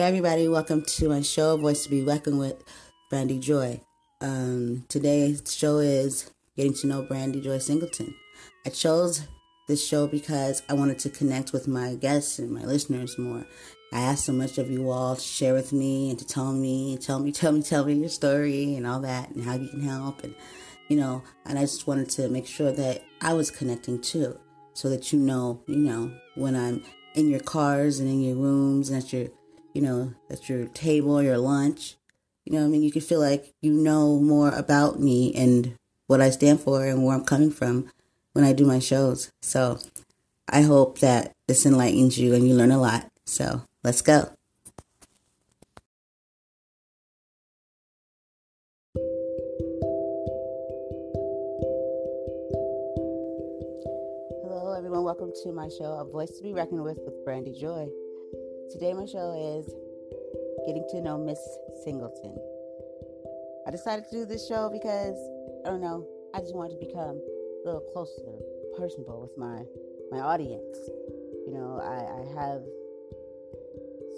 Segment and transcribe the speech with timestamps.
[0.00, 2.64] Hey everybody, welcome to my show, Voice to be Reckoned with
[3.10, 3.82] Brandy Joy.
[4.22, 8.14] Um, today's show is getting to know Brandy Joy Singleton.
[8.64, 9.28] I chose
[9.68, 13.44] this show because I wanted to connect with my guests and my listeners more.
[13.92, 16.96] I asked so much of you all to share with me and to tell me,
[16.96, 19.82] tell me, tell me, tell me your story and all that and how you can
[19.82, 20.34] help and
[20.88, 24.40] you know, and I just wanted to make sure that I was connecting too,
[24.72, 28.88] so that you know, you know, when I'm in your cars and in your rooms
[28.88, 29.28] and at your,
[29.72, 31.96] you know, at your table, your lunch,
[32.44, 36.20] you know, I mean, you can feel like you know more about me and what
[36.20, 37.90] I stand for and where I'm coming from
[38.32, 39.30] when I do my shows.
[39.42, 39.78] So
[40.48, 43.08] I hope that this enlightens you and you learn a lot.
[43.26, 44.30] So let's go.
[54.42, 55.04] Hello, everyone.
[55.04, 57.86] Welcome to my show, A Voice to Be Reckoned with with Brandy Joy.
[58.70, 59.66] Today, my show is
[60.64, 61.40] Getting to Know Miss
[61.82, 62.38] Singleton.
[63.66, 65.18] I decided to do this show because,
[65.66, 68.38] I don't know, I just wanted to become a little closer,
[68.78, 69.66] personable with my,
[70.12, 70.78] my audience.
[71.46, 72.62] You know, I, I have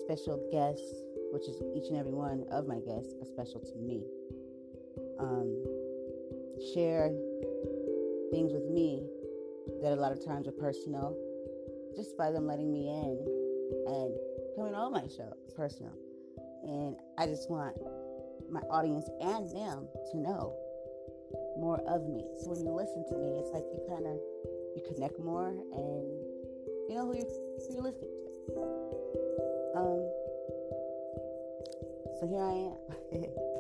[0.05, 1.01] special guests,
[1.33, 4.05] which is each and every one of my guests are special to me.
[5.19, 5.49] Um,
[6.75, 7.09] share
[8.31, 9.09] things with me
[9.81, 11.17] that a lot of times are personal,
[11.97, 13.43] just by them letting me in
[13.87, 14.13] and
[14.57, 15.93] coming on my show, personal.
[16.65, 17.77] And I just want
[18.51, 20.55] my audience and them to know
[21.59, 22.25] more of me.
[22.43, 24.19] So when you listen to me, it's like you kind of
[24.77, 26.05] you connect more and
[26.89, 28.63] you know who you're, who you're listening to.
[29.77, 30.01] Um,
[32.21, 32.77] so here I am.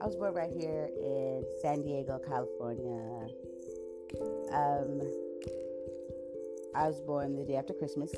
[0.00, 3.28] I was born right here in San Diego, California.
[4.50, 5.00] Um,
[6.74, 8.10] I was born the day after Christmas,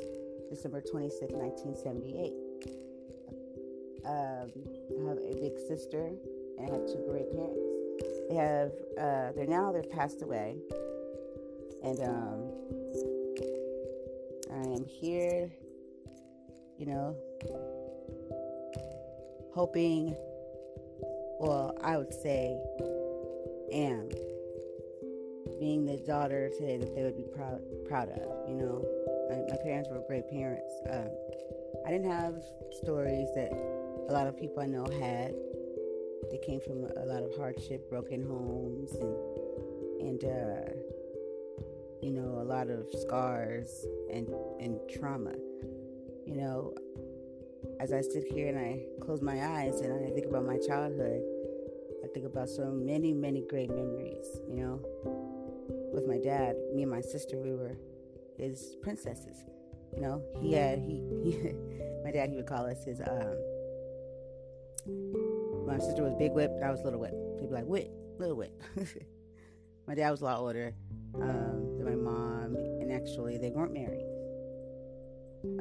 [0.52, 2.32] December 26, 1978.
[4.04, 4.52] Um,
[5.00, 6.12] I have a big sister
[6.58, 7.58] and I have two great parents.
[8.28, 10.58] They have, uh, they're now, they've passed away.
[11.82, 12.52] And um,
[14.52, 15.50] I am here,
[16.76, 17.16] you know,
[19.54, 20.14] hoping,
[21.40, 22.60] well, I would say,
[23.72, 24.10] am
[25.58, 28.48] being the daughter today that they would be proud proud of.
[28.48, 28.84] You know,
[29.48, 30.72] my, parents were great parents.
[30.90, 31.08] Um,
[31.86, 32.34] I didn't have
[32.82, 33.52] stories that
[34.08, 35.34] a lot of people I know had.
[36.30, 39.14] They came from a lot of hardship, broken homes, and
[40.00, 40.70] and uh,
[42.00, 44.28] you know a lot of scars and
[44.60, 45.34] and trauma.
[46.26, 46.74] You know,
[47.80, 51.22] as I sit here and I close my eyes and I think about my childhood,
[52.04, 54.26] I think about so many many great memories.
[54.48, 55.12] You know
[55.92, 57.76] with my dad, me and my sister, we were
[58.42, 59.44] his princesses.
[59.94, 61.52] You know, he had he, he
[62.04, 63.36] my dad he would call us his um
[65.66, 67.14] my sister was big whip, I was little whip.
[67.40, 68.60] He'd be like whip, little whip.
[69.86, 70.74] my dad was a lot older
[71.14, 74.04] um, than my mom, and actually they weren't married.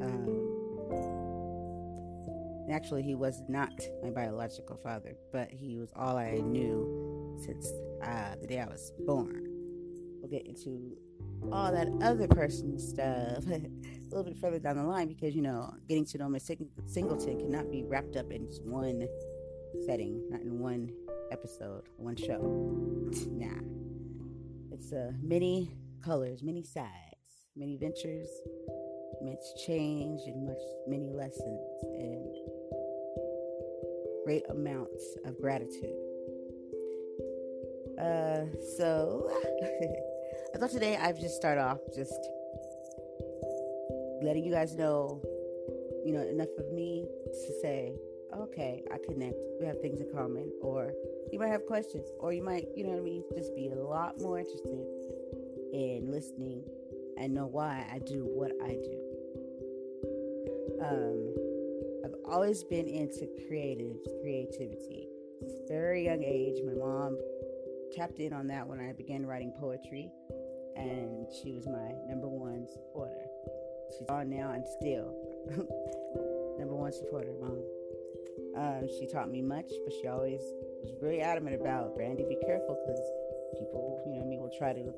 [0.00, 0.50] Um,
[2.70, 3.72] actually, he was not
[4.02, 7.70] my biological father, but he was all I knew since
[8.02, 9.52] uh, the day I was born
[10.22, 10.96] we'll get into
[11.50, 13.60] all that other person stuff a
[14.10, 16.50] little bit further down the line because you know getting to know Miss
[16.86, 19.06] Singleton cannot be wrapped up in just one
[19.86, 20.90] setting, not in one
[21.30, 22.78] episode, one show.
[23.30, 23.60] Nah,
[24.70, 28.28] it's uh, many colors, many sides, many ventures,
[29.22, 32.34] much change, and much many lessons, and
[34.24, 35.94] great amounts of gratitude.
[37.98, 39.30] Uh, so
[40.54, 42.18] I thought today I'd just start off just
[44.22, 45.20] letting you guys know,
[46.04, 47.94] you know, enough of me to say,
[48.36, 49.36] okay, I connect.
[49.60, 50.50] We have things in common.
[50.60, 50.92] Or
[51.32, 52.08] you might have questions.
[52.18, 54.86] Or you might, you know what I mean, just be a lot more interested
[55.72, 56.64] in listening
[57.18, 58.98] and know why I do what I do.
[60.82, 61.34] Um,
[62.04, 65.08] I've always been into creative creativity.
[65.68, 67.18] very young age, my mom
[67.92, 70.10] tapped in on that when I began writing poetry
[70.76, 73.26] and she was my number one supporter.
[73.98, 75.12] She's on now and still
[76.58, 77.60] number one supporter, mom.
[78.56, 80.40] Um, she taught me much, but she always
[80.82, 83.00] was really adamant about Brandy, be careful because
[83.58, 84.92] people, you know, I mean, will try to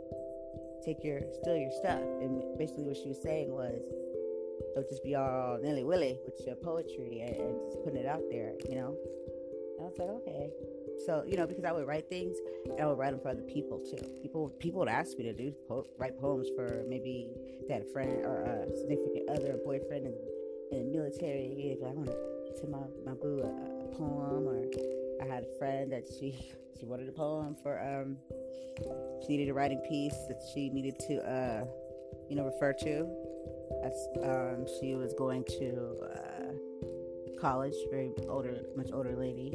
[0.84, 2.02] take your steal your stuff.
[2.20, 3.82] And basically, what she was saying was,
[4.74, 8.22] don't just be all nilly willy with your poetry and, and just putting it out
[8.30, 8.96] there, you know.
[9.78, 10.50] And I was like, okay.
[11.06, 13.42] So you know, because I would write things, and I would write them for other
[13.42, 14.02] people too.
[14.22, 17.30] People people would ask me to do po- write poems for maybe
[17.70, 20.14] a friend or a significant other, a boyfriend, and
[20.72, 24.64] in the military, if I want to send my, my boo a, a poem, or
[25.20, 26.34] I had a friend that she
[26.78, 28.16] she wanted a poem for um
[29.22, 31.64] she needed a writing piece that she needed to uh
[32.28, 33.08] you know refer to.
[33.84, 36.44] As, um she was going to uh,
[37.40, 39.54] college, very older, much older lady,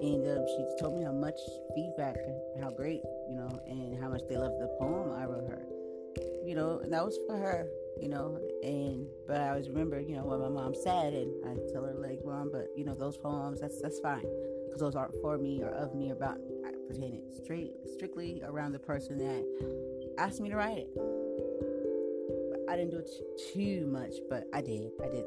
[0.00, 1.38] and um, she told me how much
[1.74, 2.16] feedback,
[2.60, 5.62] how great you know, and how much they loved the poem I wrote her.
[6.44, 7.68] You know, and that was for her
[8.00, 8.38] you know.
[8.62, 11.94] And but I always remember, you know, what my mom said, and I tell her
[11.94, 14.26] like, mom, but you know, those poems, that's that's fine,
[14.66, 16.38] because those aren't for me or of me or about
[16.88, 20.88] pertaining straight strictly around the person that asked me to write it.
[22.68, 23.10] I didn't do it
[23.54, 24.90] too much, but I did.
[25.02, 25.24] I did,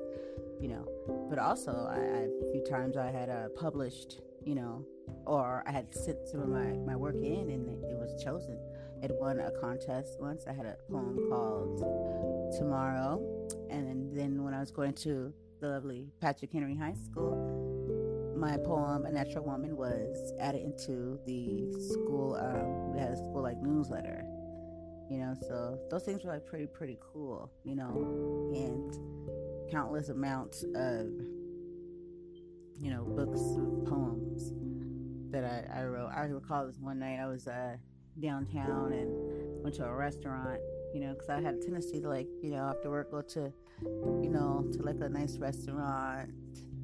[0.59, 0.88] you know.
[1.29, 4.85] But also, I, I a few times I had uh, published, you know,
[5.25, 8.57] or I had sent some of my my work in, and it was chosen
[9.01, 10.45] It won a contest once.
[10.47, 11.79] I had a poem called
[12.57, 13.19] Tomorrow.
[13.69, 19.05] And then when I was going to the lovely Patrick Henry High School, my poem,
[19.05, 24.23] A Natural Woman, was added into the school, um, we had a school like newsletter.
[25.09, 27.91] You know, so those things were like pretty, pretty cool, you know,
[28.55, 31.07] and countless amounts of,
[32.81, 34.51] you know, books of poems
[35.31, 36.09] that I, I wrote.
[36.13, 37.77] I recall this one night I was uh,
[38.19, 40.59] downtown and went to a restaurant,
[40.93, 43.53] you know, because I had a tendency to like, you know, after work go to,
[43.83, 46.31] you know, to like a nice restaurant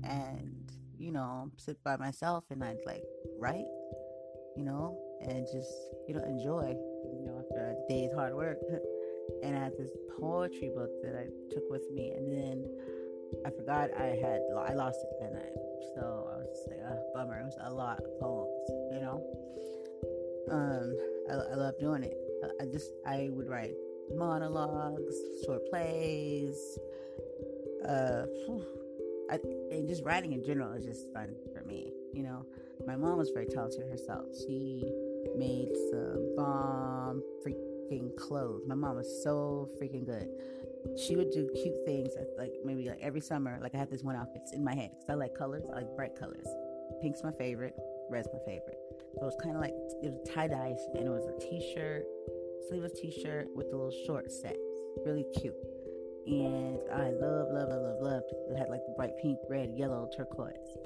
[0.03, 3.03] and, you know, sit by myself and I'd like
[3.39, 3.65] write,
[4.55, 5.73] you know, and just,
[6.07, 6.75] you know, enjoy,
[7.11, 8.59] you know, after a day's hard work.
[9.43, 12.65] and I had this poetry book that I took with me and then
[13.45, 15.53] I forgot I had, I lost it that night.
[15.95, 17.39] So I was just like, a bummer.
[17.39, 19.23] It was a lot of poems, you know?
[20.51, 20.95] Um,
[21.29, 22.17] I, I love doing it.
[22.61, 23.73] I just I would write
[24.15, 25.15] monologues,
[25.45, 26.77] short plays,
[27.87, 28.25] uh,
[29.29, 29.39] I,
[29.71, 31.91] and just writing in general is just fun for me.
[32.13, 32.45] You know,
[32.85, 34.25] my mom was very talented herself.
[34.47, 34.83] She
[35.35, 38.63] made some bomb freaking clothes.
[38.67, 40.29] My mom was so freaking good.
[40.95, 43.59] She would do cute things uh, like maybe like every summer.
[43.61, 45.65] Like I had this one outfit in my head because I like colors.
[45.71, 46.47] I like bright colors.
[47.01, 47.75] Pink's my favorite.
[48.09, 48.77] Red's my favorite.
[49.15, 52.05] So it was kind of like it was tie dye, and it was a t-shirt,
[52.69, 54.55] sleeveless t-shirt with the little short set,
[55.05, 55.55] really cute.
[56.27, 58.25] And I love, love, love, love, loved.
[58.51, 60.77] It had like the bright pink, red, yellow, turquoise.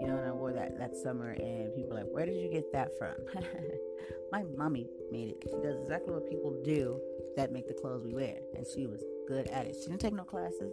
[0.00, 2.50] You know, and I wore that that summer, and people were like, "Where did you
[2.50, 3.14] get that from?"
[4.32, 5.44] My mommy made it.
[5.44, 7.00] She does exactly what people do
[7.36, 9.76] that make the clothes we wear, and she was good at it.
[9.80, 10.72] She didn't take no classes.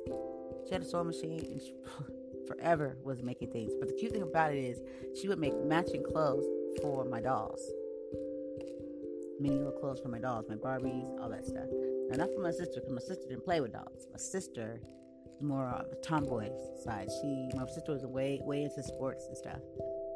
[0.67, 1.73] She had a sewing machine, and she
[2.47, 3.73] forever was making things.
[3.79, 4.81] But the cute thing about it is
[5.19, 6.45] she would make matching clothes
[6.81, 7.61] for my dolls.
[9.39, 11.65] Many little clothes for my dolls, my Barbies, all that stuff.
[12.09, 14.07] Now, not for my sister, because my sister didn't play with dolls.
[14.11, 14.79] My sister
[15.41, 16.49] more of a tomboy
[16.83, 17.09] side.
[17.21, 19.59] She, my sister was way, way into sports and stuff.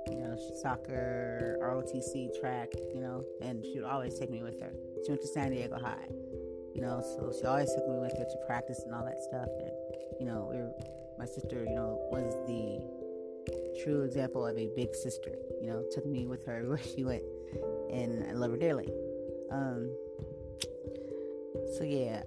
[0.10, 4.72] You know, soccer, ROTC, track, you know, and she would always take me with her.
[5.04, 6.08] She went to San Diego High,
[6.76, 9.48] you know, so she always took me with her to practice and all that stuff.
[9.60, 9.72] And,
[10.20, 10.72] you know, we were
[11.18, 15.32] my sister, you know, was the true example of a big sister.
[15.62, 17.24] You know, took me with her where she went,
[17.90, 18.92] and I love her dearly.
[19.52, 19.90] Um,
[21.78, 22.24] so yeah,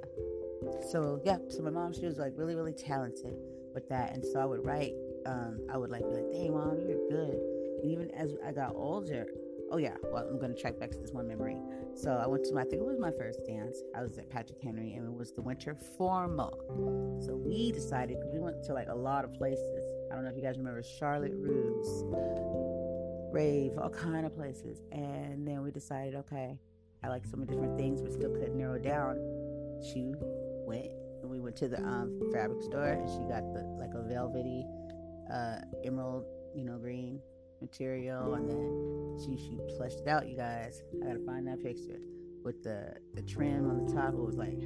[0.90, 3.37] so yeah, so my mom, she was like really, really talented
[3.75, 4.94] with that, and so I would write.
[5.26, 7.38] Um, I would like be like, "Hey, mom, you're good."
[7.82, 9.26] And even as I got older,
[9.70, 11.60] oh yeah, well, I'm gonna track back to this one memory.
[11.94, 13.78] So I went to my, I think it was my first dance.
[13.94, 17.18] I was at Patrick Henry, and it was the winter formal.
[17.25, 19.84] So we decided we went to like a lot of places.
[20.10, 22.04] I don't know if you guys remember Charlotte Russe,
[23.32, 24.80] Rave, all kind of places.
[24.92, 26.58] And then we decided, okay,
[27.02, 29.16] I like so many different things, but still couldn't narrow down.
[29.92, 30.14] She
[30.66, 34.02] went, and we went to the um, fabric store, and she got the like a
[34.02, 34.64] velvety
[35.32, 37.20] uh, emerald, you know, green
[37.60, 40.28] material, and then she she fleshed it out.
[40.28, 42.00] You guys, I gotta find that picture
[42.44, 44.14] with the the trim on the top.
[44.14, 44.58] It was like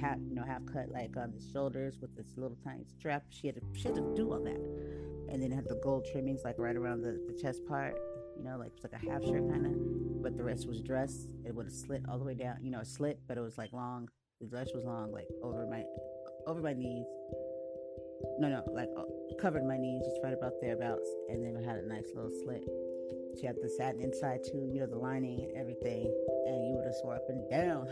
[0.00, 3.24] half you know half cut like on the shoulders with this little tiny strap.
[3.30, 4.60] She had to she had to do all that,
[5.32, 7.96] and then had the gold trimmings like right around the, the chest part.
[8.36, 11.28] You know, like it's like a half shirt kind of, but the rest was dress.
[11.44, 12.56] It would have slit all the way down.
[12.62, 14.08] You know, slit, but it was like long.
[14.40, 15.84] The dress was long, like over my
[16.46, 17.06] over my knees.
[18.38, 18.88] No, no, like
[19.36, 22.64] covered my knees just right about thereabouts, and then it had a nice little slit.
[23.38, 26.06] She had the satin inside too, you know, the lining and everything,
[26.46, 27.86] and you would have swore up and down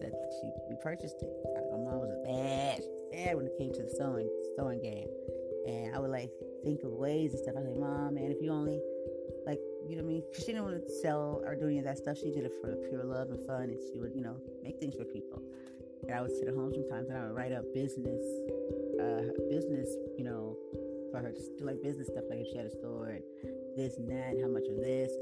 [0.00, 1.32] that she we purchased it.
[1.72, 5.08] My mom was a bad, bad when it came to the sewing sewing game,
[5.66, 6.30] and I would like
[6.64, 7.54] think of ways and stuff.
[7.56, 8.80] I was like, Mom, man, if you only
[9.46, 10.22] like, you know what I mean?
[10.30, 12.18] Because she didn't want to sell or do any of that stuff.
[12.18, 14.96] She did it for pure love and fun, and she would, you know, make things
[14.96, 15.42] for people.
[16.02, 18.22] And I would sit at home sometimes and I would write up business
[19.00, 20.56] uh, business, you know,
[21.10, 23.22] for her to do like business stuff, like if she had a store and
[23.76, 25.12] this and that, and how much of this.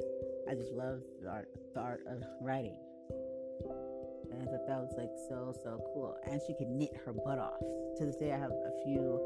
[0.49, 2.77] I just love the art, the art of writing.
[4.31, 6.17] And I thought that was like so, so cool.
[6.27, 7.61] And she could knit her butt off.
[7.99, 9.21] To this day, I have a few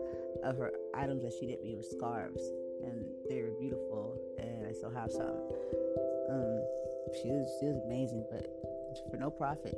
[0.45, 2.43] of her items that she knit me were scarves.
[2.85, 4.21] And they were beautiful.
[4.39, 5.37] And I still have some.
[6.31, 6.63] Um,
[7.17, 8.47] she was, she was amazing, but
[9.11, 9.77] for no profit.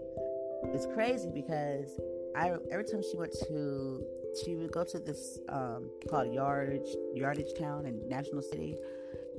[0.75, 1.99] It's crazy because
[2.37, 4.05] I every time she went to
[4.45, 8.77] she would go to this um, called Yardage Yardage Town in National City,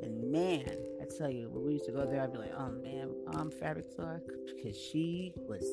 [0.01, 0.65] and man,
[1.01, 3.51] I tell you, when we used to go there, I'd be like, oh man, um,
[3.51, 4.21] fabric store,
[4.55, 5.63] because she was,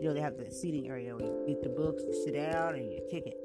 [0.00, 2.74] you know, they have the seating area where you get the books, you sit down,
[2.74, 3.36] and you kick it.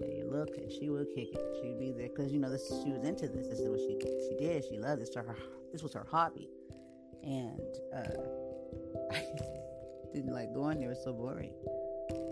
[0.00, 1.56] And you look, and she would kick it.
[1.62, 2.66] She'd be there because you know this.
[2.82, 3.46] She was into this.
[3.46, 3.96] This is what she
[4.28, 4.64] she did.
[4.64, 5.10] She loved this.
[5.10, 5.36] To her,
[5.70, 6.48] this was her hobby,
[7.22, 7.60] and
[7.94, 9.22] uh, I
[10.12, 10.88] didn't like going there.
[10.88, 11.52] It was so boring,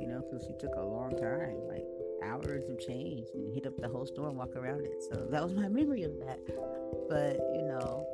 [0.00, 1.86] you know, because she took a long time, like
[2.22, 5.02] hours of change, and hit up the whole store and walk around it.
[5.10, 6.38] So that was my memory of that.
[7.08, 8.06] But you know,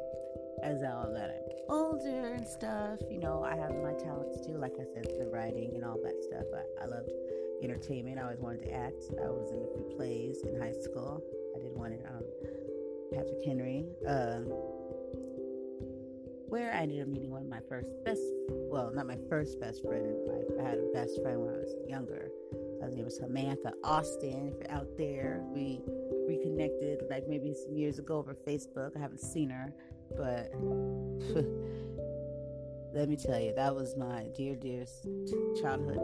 [0.62, 4.56] as that I'm older and stuff, you know, I have my talents too.
[4.58, 6.44] Like I said, the writing and all that stuff.
[6.54, 7.10] I, I loved
[7.62, 8.18] entertainment.
[8.18, 9.04] I always wanted to act.
[9.22, 11.22] I was in a few plays in high school.
[11.54, 12.22] I did one in um,
[13.12, 14.40] Patrick Henry, uh,
[16.48, 19.82] where I ended up meeting one of my first best, well, not my first best
[19.82, 20.16] friend.
[20.30, 22.30] I, I had a best friend when I was younger.
[22.86, 24.52] Name was Samantha Austin.
[24.52, 25.82] If you're out there, we
[26.26, 28.96] reconnected like maybe some years ago over Facebook.
[28.96, 29.74] I haven't seen her,
[30.16, 30.50] but
[32.94, 34.84] let me tell you, that was my dear, dear
[35.60, 35.98] childhood.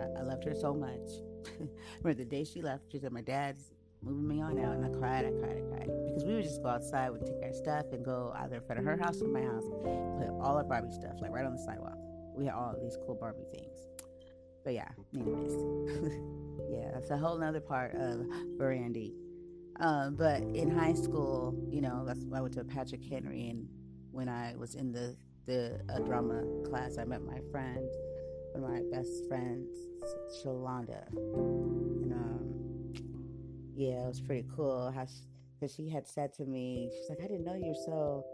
[0.00, 1.10] I, I loved her so much.
[2.02, 3.72] Remember the day she left, she said, My dad's
[4.02, 4.76] moving me on out.
[4.76, 5.90] And I cried, I cried, I cried.
[6.06, 8.78] Because we would just go outside, we'd take our stuff and go either in front
[8.78, 9.64] of her house or my house,
[10.18, 11.98] put all our Barbie stuff, like right on the sidewalk.
[12.36, 13.86] We had all these cool Barbie things.
[14.64, 15.52] But yeah, anyways.
[16.70, 19.14] yeah, that's a whole nother part of Brandy.
[19.80, 23.68] Um, but in high school, you know, that's I went to Patrick Henry, and
[24.10, 25.16] when I was in the
[25.46, 27.86] the uh, drama class, I met my friend,
[28.52, 29.76] one of my best friends,
[30.42, 32.94] Shalonda, and um,
[33.76, 34.90] yeah, it was pretty cool.
[34.94, 35.06] How
[35.60, 38.24] because she, she had said to me, she's like, I didn't know you were so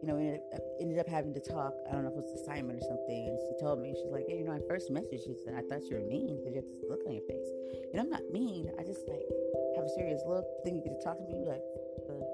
[0.00, 1.76] you know, ended up, ended up having to talk.
[1.88, 3.20] I don't know if it was assignment or something.
[3.28, 5.20] And she told me, she's like, hey, you know, I first met you.
[5.44, 7.48] Said, I thought you were mean because you have this look on your face.
[7.92, 8.72] And I'm not mean.
[8.80, 9.28] I just like
[9.76, 10.48] have a serious look.
[10.64, 11.64] Then you get to talk to me, like,
[12.08, 12.24] uh,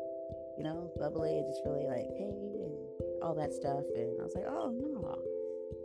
[0.55, 2.75] you know, bubbly and just really like, hey, and
[3.23, 3.83] all that stuff.
[3.99, 5.19] And I was like, oh, no.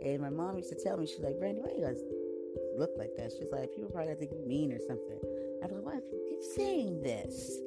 [0.06, 1.98] And my mom used to tell me, she's like, Brandy, why you guys
[2.78, 3.34] look like that?
[3.34, 5.18] She's like, people probably think you're mean or something.
[5.62, 7.58] I'm like, why you keep saying this?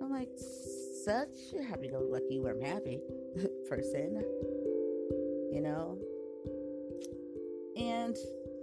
[0.00, 3.00] I'm like, such a happy-go-lucky, where I'm happy
[3.68, 4.22] person,
[5.52, 5.98] you know.
[7.76, 8.16] And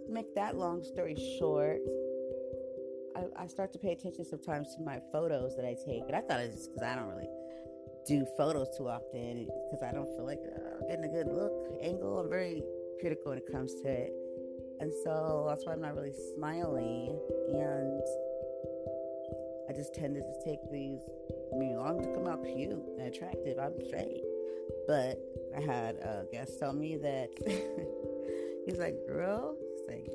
[0.09, 1.79] make that long story short,
[3.15, 6.21] I, I, start to pay attention sometimes to my photos that I take, and I
[6.21, 7.29] thought it's because I don't really
[8.07, 12.19] do photos too often because I don't feel like uh, getting a good look angle.
[12.19, 12.63] I'm very
[12.99, 14.13] critical when it comes to it,
[14.79, 17.19] and so that's why I'm not really smiling
[17.53, 18.01] and
[19.71, 20.99] I just tend to take these.
[21.53, 23.57] I mean, long to come out cute and attractive.
[23.57, 24.21] I'm straight,
[24.87, 25.19] but
[25.55, 27.29] I had a guest tell me that
[28.65, 30.05] he's like, "Girl, he's like,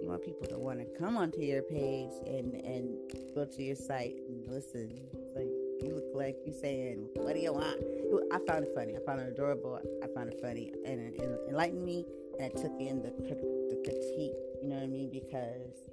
[0.00, 2.96] you want people to want to come onto your page and and
[3.34, 4.90] go to your site and listen.
[5.34, 5.48] Like
[5.80, 7.80] you look like you saying, "What do you want?"
[8.32, 8.96] I found it funny.
[8.96, 9.80] I found it adorable.
[10.02, 12.04] I found it funny, and it enlightened me.
[12.38, 14.36] And I took in the the critique.
[14.62, 15.10] You know what I mean?
[15.10, 15.88] Because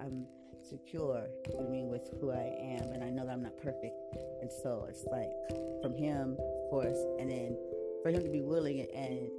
[0.00, 0.26] I'm
[0.68, 3.56] secure, you know I mean, with who I am, and I know that I'm not
[3.58, 3.96] perfect.
[4.40, 5.30] And so it's like
[5.82, 6.36] from him,
[6.70, 7.56] course, and then
[8.02, 9.30] for him to be willing and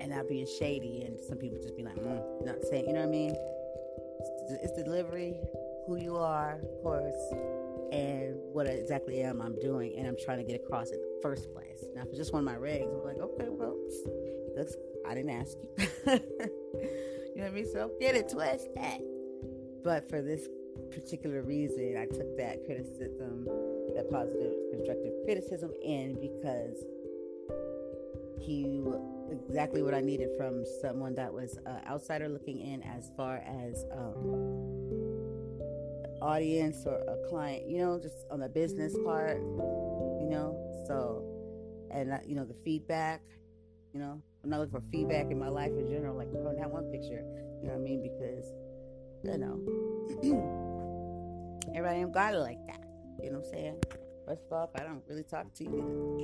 [0.00, 3.00] and not being shady, and some people just be like, mm, not saying, you know
[3.00, 3.34] what I mean?
[4.48, 5.34] It's, it's delivery,
[5.86, 7.16] who you are, of course,
[7.92, 11.52] and what exactly am I'm doing, and I'm trying to get across in the first
[11.52, 11.84] place.
[11.94, 13.76] Now, for just one of my regs, I'm like, okay, well,
[14.56, 14.74] looks,
[15.06, 15.88] I didn't ask you.
[16.06, 17.66] you know what I mean?
[17.72, 19.02] So get it twisted.
[19.82, 20.48] But for this
[20.90, 23.46] particular reason, I took that criticism,
[23.96, 26.84] that positive, constructive criticism in because
[28.40, 28.82] he
[29.30, 33.84] exactly what I needed from someone that was uh, outsider looking in as far as
[33.92, 34.66] um,
[36.22, 40.56] audience or a client, you know, just on the business part, you know.
[40.86, 41.24] So,
[41.90, 43.22] and uh, you know, the feedback,
[43.92, 46.70] you know, I'm not looking for feedback in my life in general, like on that
[46.70, 47.24] one picture,
[47.62, 48.02] you know what I mean?
[48.02, 48.52] Because
[49.24, 49.58] you know,
[51.74, 52.85] everybody ain't got it like that.
[53.22, 53.82] You know what I'm saying?
[54.26, 56.16] First of all, I don't really talk to you,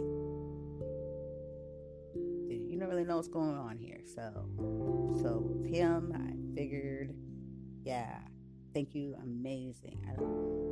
[2.15, 4.01] you don't really know what's going on here.
[4.05, 4.31] So,
[5.23, 7.15] so with him, I figured,
[7.85, 8.19] yeah,
[8.75, 9.99] Thank you, amazing.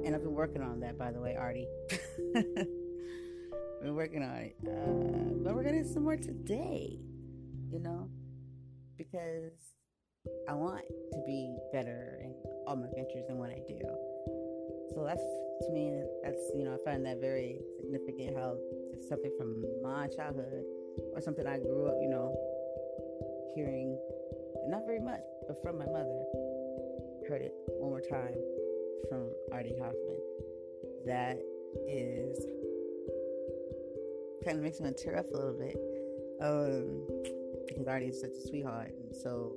[0.07, 1.69] and I've been working on that, by the way, Artie.
[2.33, 6.99] been working on it, uh, but we're gonna some more today.
[7.71, 8.09] You know,
[8.97, 9.53] because
[10.49, 12.35] I want to be better in
[12.67, 13.79] all my ventures and what I do.
[14.95, 18.37] So that's to me, that's you know, I find that very significant.
[18.37, 18.57] How
[18.93, 20.65] it's something from my childhood
[21.15, 22.35] or something I grew up, you know,
[23.55, 23.99] hearing,
[24.67, 26.25] not very much, but from my mother.
[27.29, 28.35] Heard it one more time
[29.09, 30.21] from Artie Hoffman.
[31.07, 31.39] That
[31.89, 32.45] is
[34.45, 35.77] kind of makes me tear up a little bit.
[36.43, 37.07] Um,
[37.69, 39.55] because Artie is such a sweetheart and so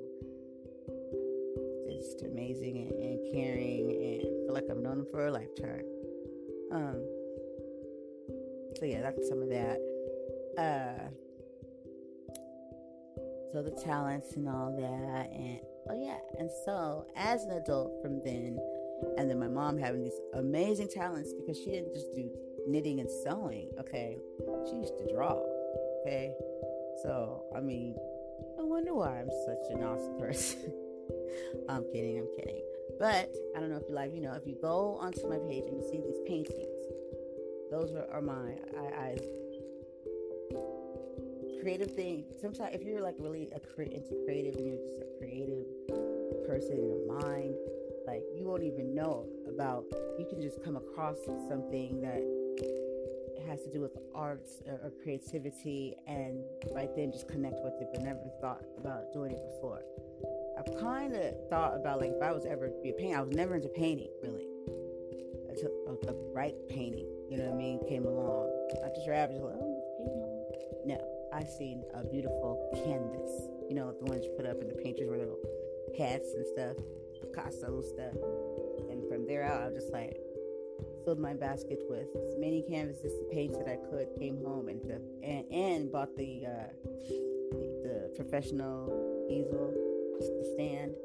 [1.90, 5.86] just amazing and, and caring and feel like I've known him for a lifetime.
[6.72, 7.04] Um,
[8.78, 9.80] so yeah, that's some of that.
[10.58, 11.10] Uh,
[13.52, 15.60] so the talents and all that, and
[15.90, 18.58] oh yeah, and so as an adult from then,
[19.18, 22.30] and then my mom having these amazing talents because she didn't just do
[22.68, 23.70] knitting and sewing.
[23.80, 24.18] Okay,
[24.68, 25.40] she used to draw.
[26.02, 26.34] Okay,
[27.04, 27.96] so I mean,
[28.58, 30.74] no wonder why I'm such an awesome person.
[31.70, 32.64] I'm kidding, I'm kidding.
[33.00, 35.66] But I don't know if you like, you know, if you go onto my page
[35.68, 36.84] and you see these paintings,
[37.72, 38.56] those are, are.
[38.78, 39.18] I, I
[41.64, 42.26] creative thing.
[42.42, 45.66] Sometimes if you're like really a cre- into creative and you're just a creative
[46.46, 47.56] person in a mind,
[48.06, 49.86] like you won't even know about.
[50.20, 51.16] You can just come across
[51.48, 52.22] something that
[53.48, 57.88] has to do with arts or, or creativity, and right then just connect with it,
[57.94, 59.84] but never thought about doing it before.
[60.58, 63.22] I've kind of thought about like if I was ever to be a painter, I
[63.22, 64.48] was never into painting really
[65.88, 68.50] until the right painting, you know what I mean, came along.
[68.82, 70.98] Not just average, like, oh, No,
[71.34, 75.10] I seen a beautiful canvas, you know, the ones you put up in the painters
[75.10, 75.40] with little
[75.98, 76.78] hats and stuff,
[77.22, 78.16] Picasso stuff.
[78.90, 80.18] And from there out, I was just like,
[81.06, 84.08] filled my basket with as many canvases and paints that I could.
[84.18, 84.82] Came home and
[85.24, 86.90] and, and bought the, uh,
[87.52, 90.96] the, the professional easel stand,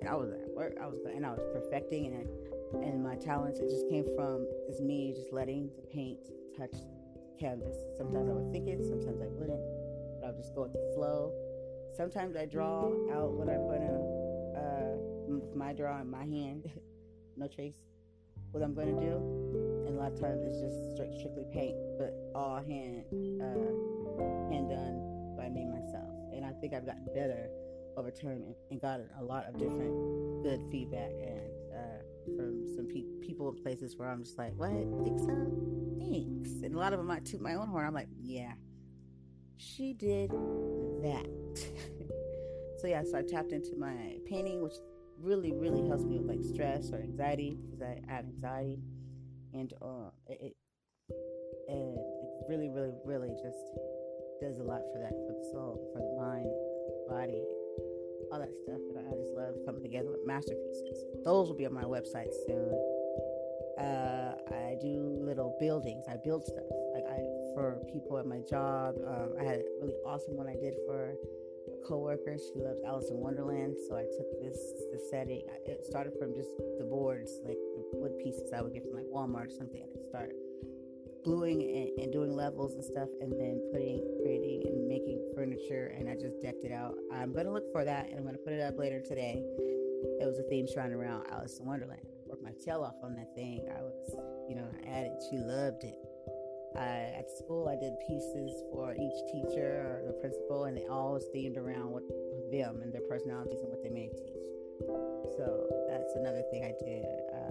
[0.00, 0.76] and I was at work.
[0.80, 4.80] I was and I was perfecting, and and my talents it just came from just
[4.80, 6.18] me just letting the paint
[6.56, 6.74] touch
[7.38, 7.76] canvas.
[7.96, 9.60] Sometimes I would think it, sometimes I wouldn't,
[10.20, 11.32] but I would just go with the flow.
[11.96, 14.20] Sometimes I draw out what I'm gonna
[14.56, 14.80] uh,
[15.56, 16.70] my draw in my hand,
[17.36, 17.80] no trace,
[18.52, 19.16] what I'm gonna do,
[19.86, 23.04] and a lot of times it's just straight, strictly paint, but all hand
[23.40, 26.10] uh, hand done by me myself.
[26.32, 27.48] And I think I've gotten better
[28.00, 32.86] over time and, and got a lot of different good feedback and uh, from some
[32.86, 34.70] pe- people in places where I'm just like, what?
[34.70, 35.36] Think so?
[35.98, 36.50] Thanks.
[36.64, 37.86] And a lot of them might toot my own horn.
[37.86, 38.52] I'm like, yeah,
[39.58, 40.30] she did
[41.02, 41.26] that.
[42.78, 44.74] so yeah, so I tapped into my painting, which
[45.20, 48.78] really, really helps me with like stress or anxiety because I have anxiety,
[49.52, 50.56] and uh, it, it,
[51.68, 51.98] it
[52.48, 53.58] really, really, really just
[54.40, 56.48] does a lot for that, for the soul, for the mind,
[57.08, 57.44] body,
[58.32, 58.80] all that stuff.
[58.96, 61.04] And I just love coming together with masterpieces.
[61.24, 62.74] Those will be on my website soon.
[63.78, 66.04] Uh, I do little buildings.
[66.08, 66.68] I build stuff.
[66.92, 67.18] Like I
[67.54, 68.96] for people at my job.
[69.06, 71.14] Um, I had a really awesome one I did for
[71.66, 72.36] a coworker.
[72.36, 74.56] She loves Alice in Wonderland, so I took this
[74.92, 75.42] the setting.
[75.66, 77.58] It started from just the boards, like
[77.92, 80.36] the wood pieces I would get from like Walmart or something, and it started
[81.24, 86.08] gluing and, and, doing levels and stuff and then putting creating and making furniture and
[86.08, 86.94] i just decked it out.
[87.12, 89.42] I'm to look for that and i'm to put it up later today.
[90.20, 92.02] It was a theme shrine around alice in wonderland.
[92.04, 93.68] I worked my tail off on that thing.
[93.70, 94.16] I was
[94.48, 95.96] you know added she loved it.
[96.76, 101.14] I, at school i did pieces for each teacher or the principal and they all
[101.14, 102.04] was themed around what
[102.52, 104.46] them and their personalities and what they may teach.
[105.36, 107.04] So that's another thing i did.
[107.34, 107.50] Uh,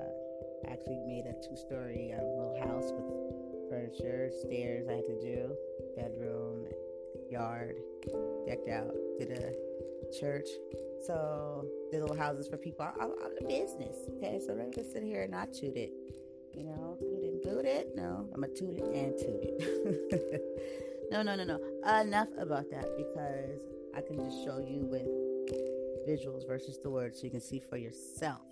[0.68, 3.19] actually made a two-story um, little house with
[3.90, 5.56] furniture, stairs I had to do,
[5.96, 6.66] bedroom,
[7.30, 7.78] yard,
[8.46, 10.48] decked out, did a church.
[11.06, 12.86] So did little houses for people.
[12.86, 13.96] I, am the business.
[14.18, 15.92] Okay, so let me sit here and not toot it.
[16.54, 17.96] You know, toot it boot it.
[17.96, 20.42] No, I'm a toot it and toot it.
[21.12, 21.60] no, no, no, no.
[22.02, 23.62] Enough about that because
[23.96, 25.08] I can just show you with
[26.08, 28.49] visuals versus the words so you can see for yourself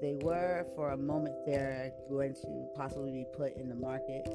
[0.00, 4.26] they were for a moment there going to possibly be put in the market.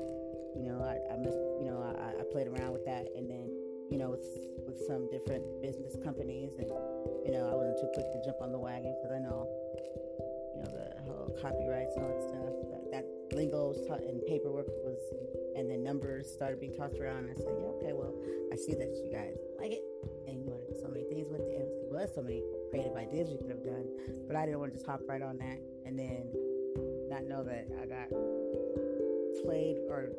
[0.56, 3.49] You know, I, I you know, I, I played around with that, and then
[3.89, 4.26] you know, with
[4.65, 6.67] with some different business companies, and
[7.26, 9.47] you know, I wasn't too quick to jump on the wagon because I know,
[10.56, 12.54] you know, the whole copyrights and all that stuff.
[12.71, 14.99] That, that lingo and paperwork was,
[15.56, 17.30] and then numbers started being tossed around.
[17.30, 18.13] And I said, yeah, okay, well,
[18.52, 19.84] I see that you guys like it,
[20.28, 20.45] and
[21.93, 23.86] was so many creative ideas we could have done,
[24.27, 26.25] but I didn't want to just hop right on that and then
[27.08, 28.10] not know that I got
[29.45, 30.10] played or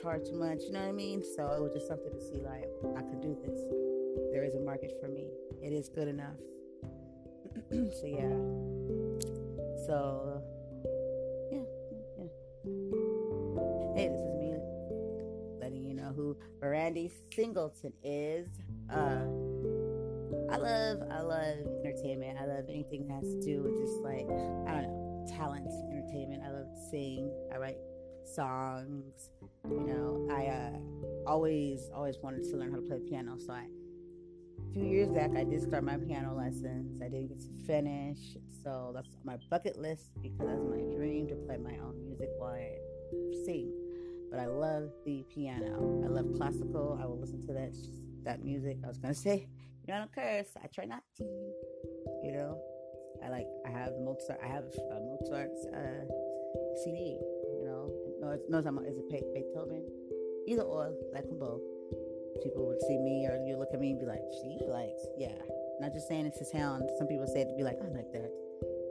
[0.00, 0.62] charged too much.
[0.62, 1.24] You know what I mean?
[1.36, 3.60] So it was just something to see like I could do this.
[4.32, 5.26] There is a market for me.
[5.60, 6.38] It is good enough.
[7.72, 8.38] so yeah.
[9.86, 10.42] So
[11.50, 11.66] yeah,
[12.18, 12.30] yeah.
[13.96, 14.54] Hey, this is me
[15.60, 18.46] letting you know who Brandy Singleton is.
[18.88, 19.45] Uh
[20.50, 22.38] I love I love entertainment.
[22.40, 24.26] I love anything that has to do with just like
[24.68, 26.42] I don't know, talent, entertainment.
[26.46, 27.30] I love to sing.
[27.52, 27.78] I write
[28.24, 29.30] songs.
[29.68, 33.36] You know, I uh, always always wanted to learn how to play piano.
[33.38, 33.66] So I,
[34.70, 37.00] a few years back, I did start my piano lessons.
[37.02, 41.28] I didn't get to finish, so that's on my bucket list because that's my dream
[41.28, 42.76] to play my own music while I
[43.44, 43.72] sing.
[44.30, 46.02] But I love the piano.
[46.04, 46.98] I love classical.
[47.00, 47.74] I will listen to that
[48.24, 48.78] that music.
[48.84, 49.48] I was gonna say,
[49.86, 50.48] you know, I don't curse.
[50.62, 51.24] I try not to.
[52.22, 52.60] You know,
[53.24, 53.46] I like.
[53.66, 54.40] I have Mozart.
[54.42, 56.04] I have a Mozart's uh,
[56.82, 57.18] CD
[57.60, 59.84] You know, no, it's, no, it's, is it Beethoven?
[60.48, 61.62] Either or, like them both.
[62.42, 65.34] People would see me or you look at me and be like, she likes, yeah.
[65.80, 66.88] Not just saying it's a sound.
[66.98, 68.30] Some people say it to be like, I like that.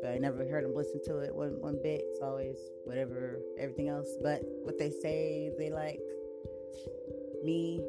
[0.02, 2.02] But I never heard them listen to it one, one bit.
[2.04, 4.10] It's always whatever, everything else.
[4.22, 6.00] But what they say they like,
[7.44, 7.82] me,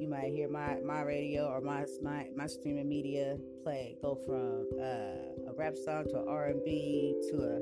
[0.00, 4.66] you might hear my, my radio or my, my, my streaming media play go from
[4.80, 7.60] uh, a rap song to an R&B to a,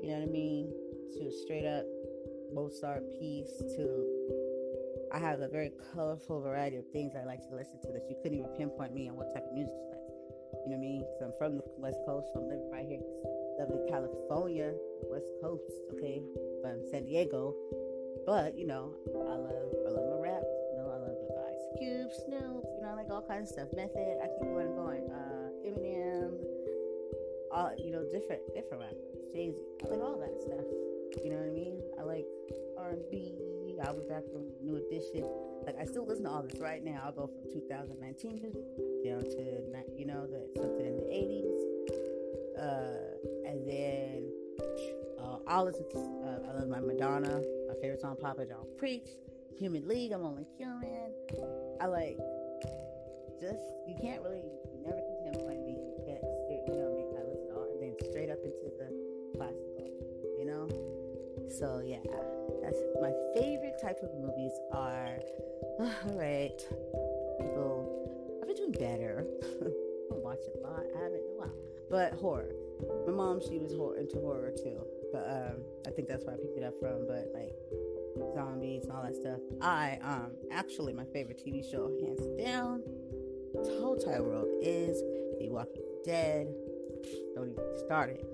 [0.00, 0.72] you know what I mean,
[1.12, 1.84] to a straight up
[2.54, 4.06] Mozart piece to
[5.12, 8.16] I have a very colorful variety of things I like to listen to that you
[8.22, 10.00] couldn't even pinpoint me on what type of music you like.
[10.64, 11.04] You know what I mean?
[11.18, 13.04] So I'm from the West Coast, so I'm living right here,
[13.60, 14.72] lovely California,
[15.04, 16.22] West Coast, okay,
[16.62, 17.52] but I'm San Diego.
[18.24, 20.51] But you know, I love I love my rap.
[21.78, 22.64] Cube, Snoop.
[22.76, 23.68] You know, like all kinds of stuff.
[23.74, 24.18] Method.
[24.22, 25.04] I keep going and going.
[25.10, 26.32] Uh, Eminem.
[27.52, 29.12] All you know, different different rappers.
[29.32, 29.58] Jay Z.
[29.84, 30.64] I like all that stuff.
[31.24, 31.82] You know what I mean?
[32.00, 32.26] I like
[32.78, 33.52] R&B.
[33.84, 35.24] I was back from New Edition.
[35.66, 37.02] Like I still listen to all this right now.
[37.04, 38.64] I'll go from 2019 music
[39.04, 41.62] down to you know the something in the 80s,
[42.58, 44.30] uh, and then
[45.18, 45.76] uh, all this.
[45.94, 47.42] Uh, I love my Madonna.
[47.68, 49.08] My favorite song, Papa Don't Preach.
[49.58, 50.12] Human League.
[50.12, 51.12] I'm only human.
[51.80, 52.18] I like
[53.40, 55.76] just you can't really you never can pinpoint me.
[56.06, 56.92] You know.
[57.12, 58.88] I to all and then straight up into the
[59.36, 59.88] classical.
[60.38, 60.68] You know.
[61.50, 62.02] So yeah,
[62.62, 65.18] that's my favorite type of movies are
[65.80, 66.58] all right.
[67.40, 69.26] People I've been doing better.
[70.12, 70.84] I watch a lot.
[70.94, 71.54] I haven't in a while.
[71.90, 72.54] But horror.
[73.06, 74.80] My mom, she was horror, into horror too.
[75.12, 77.06] But um, I think that's where I picked it up from.
[77.06, 77.54] But like
[78.34, 79.38] zombies and all that stuff.
[79.60, 82.82] I um actually my favorite TV show, hands down,
[83.54, 85.00] entire world is
[85.38, 86.46] The Walking Dead.
[87.34, 88.24] Don't even start it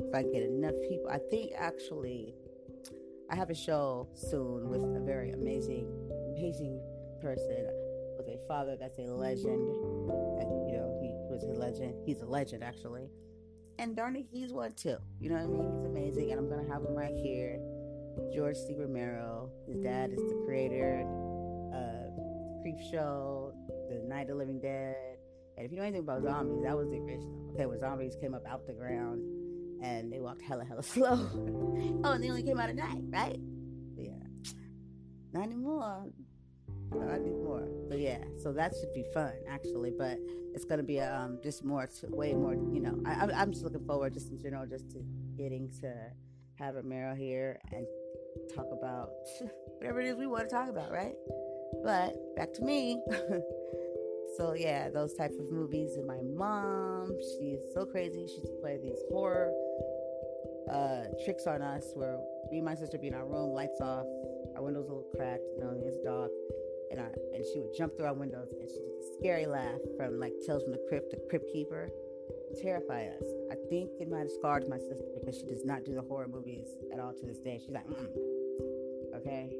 [0.00, 1.08] if I get enough people.
[1.10, 2.34] I think actually
[3.30, 5.88] I have a show soon with a very amazing,
[6.36, 6.80] amazing
[7.20, 7.66] person
[8.16, 9.46] with a father that's a legend.
[9.48, 11.94] You know, he was a legend.
[12.04, 13.08] He's a legend actually.
[13.78, 14.96] And darn it, he's one too.
[15.20, 15.72] You know what I mean?
[15.74, 16.30] He's amazing.
[16.30, 17.58] And I'm gonna have him right here.
[18.34, 18.74] George C.
[18.74, 19.50] Romero.
[19.66, 21.00] His dad is the creator
[21.72, 23.52] of the Creep Show,
[23.88, 24.96] The Night of the Living Dead.
[25.56, 27.52] And if you know anything about zombies, that was the original.
[27.54, 29.22] Okay, where zombies came up out the ground
[29.82, 31.28] and they walked hella hella slow.
[32.04, 33.38] oh, and they only came out at night, right?
[33.94, 34.52] But Yeah,
[35.32, 36.06] not anymore.
[36.90, 37.68] Not anymore.
[37.88, 39.92] But yeah, so that should be fun actually.
[39.96, 40.18] But
[40.54, 42.54] it's gonna be um just more, to, way more.
[42.54, 44.98] You know, I, I'm just looking forward, just in general, just to
[45.36, 45.92] getting to
[46.56, 47.86] have Romero here and
[48.54, 49.10] talk about
[49.78, 51.14] whatever it is we want to talk about, right?
[51.82, 53.02] But back to me.
[54.36, 55.96] so yeah, those type of movies.
[55.96, 58.26] And my mom, she is so crazy.
[58.26, 59.52] She used to play these horror
[60.70, 62.18] uh, tricks on us where
[62.50, 64.06] me and my sister be in our room, lights off,
[64.56, 66.30] our windows a little cracked, you know, it's dark,
[66.90, 69.80] and I, and she would jump through our windows and she did a scary laugh
[69.96, 71.90] from like Tales from the Crypt, the Crypt Keeper,
[72.60, 73.24] terrify us.
[73.50, 76.28] I think it might have scarred my sister because she does not do the horror
[76.28, 77.60] movies at all to this day.
[77.62, 78.08] She's like, mm
[79.14, 79.54] okay,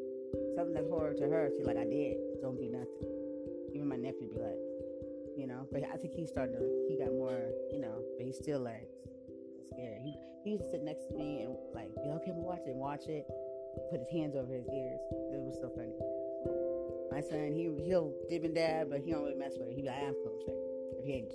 [0.56, 3.06] something that's horror to her, she's like, I did, don't be nothing.
[3.72, 4.58] Even my nephew be like,
[5.36, 7.38] you know, but I think he started to, he got more,
[7.70, 8.88] you know, but he still like
[9.72, 10.00] scared.
[10.02, 12.66] He, he used to sit next to me and like be like, okay, I'm watch
[12.66, 13.26] it and watch it.
[13.90, 15.00] Put his hands over his ears.
[15.34, 15.98] It was so funny.
[17.10, 19.74] My son, he he'll dib and dab, but he don't really mess with it.
[19.74, 20.38] He be like, I'm cool.
[20.98, 21.30] If he ain't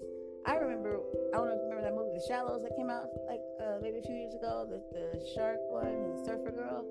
[0.50, 0.98] I remember,
[1.32, 4.16] I don't remember that movie, The Shallows, that came out like uh, maybe a few
[4.16, 4.66] years ago.
[4.66, 6.84] The, the shark one, the surfer girl.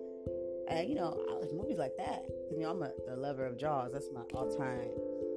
[0.71, 2.23] And you know, I like movies like that.
[2.53, 3.91] You know, I'm a, a lover of Jaws.
[3.93, 4.95] That's my all time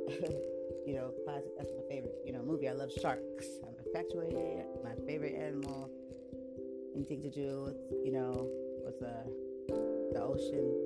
[0.86, 1.52] you know, classic.
[1.58, 2.70] That's my favorite, you know, movie.
[2.70, 3.48] I love sharks.
[3.66, 4.66] I'm infatuated.
[4.84, 5.90] My favorite animal.
[6.96, 8.48] Anything to do with, you know,
[8.86, 9.16] with the
[10.14, 10.78] the ocean.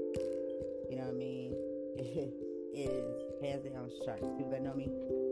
[0.89, 1.53] You know what I mean?
[2.75, 4.27] Is hands down sharks.
[4.37, 4.89] People that know me,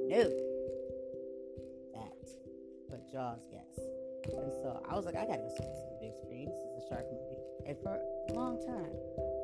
[0.07, 0.52] no.
[2.93, 3.73] But Jaws, yes.
[4.37, 6.45] And so I was like, I gotta go see this in the big screen.
[6.45, 7.41] This is a shark movie.
[7.65, 8.93] And for a long time,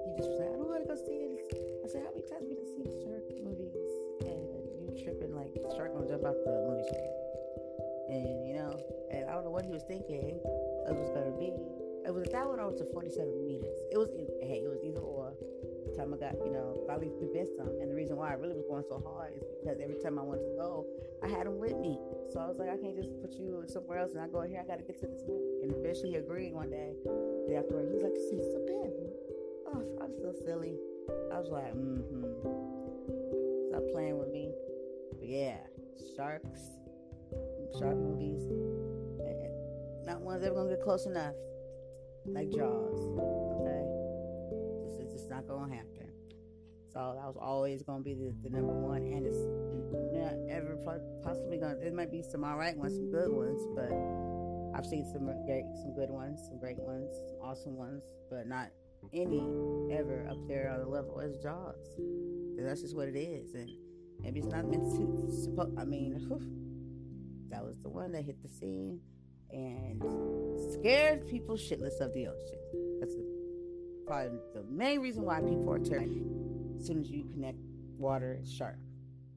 [0.05, 1.49] he just was like, I don't want to go see it.
[1.81, 3.73] I said, how many times we done seen shark movies?
[4.21, 4.37] And
[4.85, 7.13] you tripping like shark gonna jump out the movie screen.
[8.13, 8.77] And you know,
[9.09, 10.37] and I don't know what he was thinking
[10.85, 11.49] it was gonna be.
[12.05, 13.81] It was that one over to 47 meters.
[13.89, 14.13] It was
[14.45, 15.33] hey, it was either or.
[15.99, 17.67] Time I got, you know, finally convinced him.
[17.83, 20.23] And the reason why I really was going so hard is because every time I
[20.23, 20.87] wanted to go,
[21.19, 21.99] I had him with me.
[22.31, 24.63] So I was like, I can't just put you somewhere else and I go here.
[24.63, 25.59] I got to get to this movie.
[25.59, 26.95] And eventually he agreed one day.
[27.51, 28.95] The afterward, he was like, "See, so bad."
[29.75, 30.79] Oh, I'm so silly.
[31.35, 32.31] I was like, mm-hmm.
[33.67, 34.55] Stop playing with me.
[35.19, 35.59] But yeah,
[36.15, 36.79] sharks,
[37.75, 38.47] shark movies.
[39.19, 39.51] Eh,
[40.07, 41.35] not one's ever gonna get close enough.
[42.23, 43.48] Like Jaws.
[45.39, 46.11] Not gonna happen.
[46.91, 49.39] So that was always gonna be the, the number one, and it's
[50.11, 50.75] not ever
[51.23, 51.77] possibly gonna.
[51.79, 53.89] There might be some alright ones, some good ones, but
[54.77, 58.67] I've seen some great, some good ones, some great ones, some awesome ones, but not
[59.13, 59.39] any
[59.95, 61.95] ever up there on the level as Jaws.
[62.57, 63.69] That's just what it is, and
[64.19, 65.73] maybe it's not meant to.
[65.79, 66.41] I mean, whew,
[67.49, 68.99] that was the one that hit the scene
[69.51, 70.03] and
[70.73, 72.59] scared people shitless of the ocean.
[72.99, 73.28] That's the,
[74.09, 76.09] probably the main reason why people are terrified
[76.81, 77.61] as soon as you connect
[78.01, 78.81] water shark.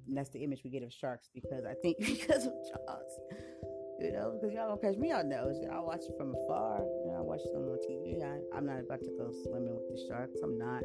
[0.09, 3.13] And that's the image we get of sharks because I think because of Jaws.
[4.01, 5.61] You know, because y'all gonna catch me on those.
[5.69, 6.81] I watch it from afar.
[7.05, 8.25] You know, I watch them on the TV.
[8.25, 10.41] I, I'm not about to go swimming with the sharks.
[10.43, 10.83] I'm not.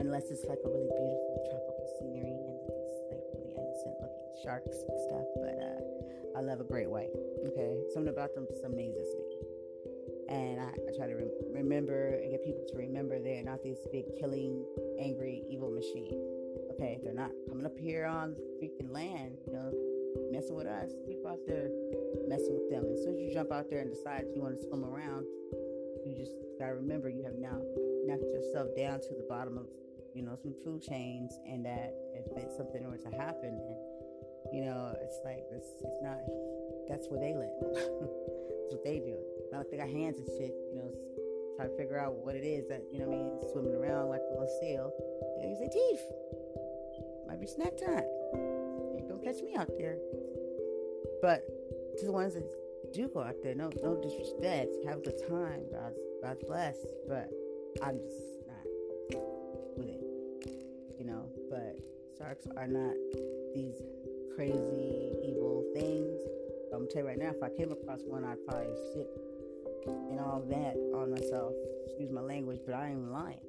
[0.00, 4.80] Unless it's like a really beautiful tropical scenery and it's like really innocent looking sharks
[4.80, 5.28] and stuff.
[5.44, 5.80] But uh,
[6.34, 7.12] I love a great white.
[7.52, 9.25] Okay, something about them just amazes me.
[10.28, 13.78] And I, I try to re- remember and get people to remember they're not this
[13.92, 14.64] big killing,
[14.98, 16.18] angry, evil machine.
[16.74, 19.72] Okay, they're not coming up here on freaking land, you know,
[20.32, 20.90] messing with us.
[21.06, 21.70] People out there
[22.28, 22.84] messing with them.
[22.92, 25.24] As soon as you jump out there and decide you want to swim around,
[26.04, 27.60] you just gotta remember you have now
[28.06, 29.66] knocked yourself down to the bottom of
[30.14, 33.76] you know some food chains, and that if something were to happen, and
[34.52, 36.18] you know it's like this, it's not.
[36.88, 38.50] That's where they live.
[38.66, 39.14] that's what they do.
[39.52, 40.50] Not like they got hands and shit.
[40.74, 40.90] You know,
[41.54, 43.06] try to figure out what it is that you know.
[43.06, 44.90] I mean, swimming around like a little seal.
[45.38, 46.02] They use their teeth.
[47.28, 48.06] Might be snack time
[49.08, 49.98] Go catch me out there.
[51.22, 51.46] But
[51.98, 52.44] to the ones that
[52.92, 55.62] do go out there, no no disrespect, have a good time.
[55.70, 56.76] God's God's bless.
[57.06, 57.30] But
[57.82, 59.22] I'm just not
[59.78, 60.02] with it.
[60.98, 61.78] You know, but
[62.18, 62.94] sharks are not
[63.54, 63.78] these
[64.34, 66.18] crazy evil things.
[66.72, 69.08] I'm gonna tell you right now, if I came across one, I'd probably sit
[69.86, 71.52] and all that on myself.
[71.86, 73.40] Excuse my language, but I ain't lying.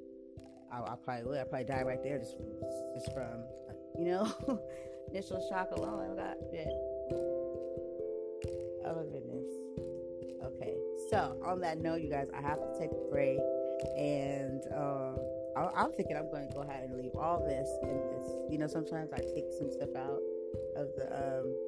[0.71, 1.39] I, I probably would.
[1.39, 2.37] I probably die right there just
[2.93, 3.43] just from
[3.97, 4.59] you know
[5.11, 6.11] initial shock alone.
[6.11, 6.67] I got bit.
[8.85, 9.47] Oh goodness.
[10.43, 10.75] Okay.
[11.09, 13.39] So on that note, you guys, I have to take a break,
[13.97, 15.17] and um,
[15.57, 18.51] I, am thinking I'm going to go ahead and leave all this in this.
[18.51, 20.21] You know, sometimes I take some stuff out
[20.75, 21.07] of the.
[21.11, 21.66] Um,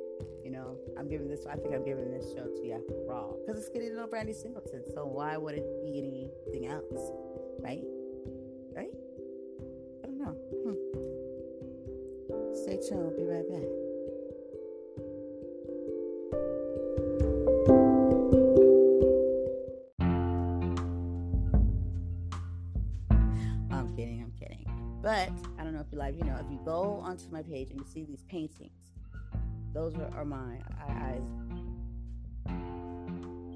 [0.50, 1.46] you know, I'm giving this.
[1.46, 4.82] I think I'm giving this show to you raw because it's getting know Brandy Singleton.
[4.96, 7.12] So why would it be anything else,
[7.60, 7.84] right?
[8.76, 8.90] Right?
[10.04, 10.36] I don't know.
[10.66, 10.74] Hmm.
[12.56, 13.06] Stay tuned.
[13.06, 13.70] I'll be right back.
[23.72, 24.24] I'm kidding.
[24.24, 24.66] I'm kidding.
[25.04, 27.70] But I don't know if you like, you know, if you go onto my page
[27.70, 28.90] and you see these paintings,
[29.74, 30.64] those are, are mine.
[30.88, 31.20] I, I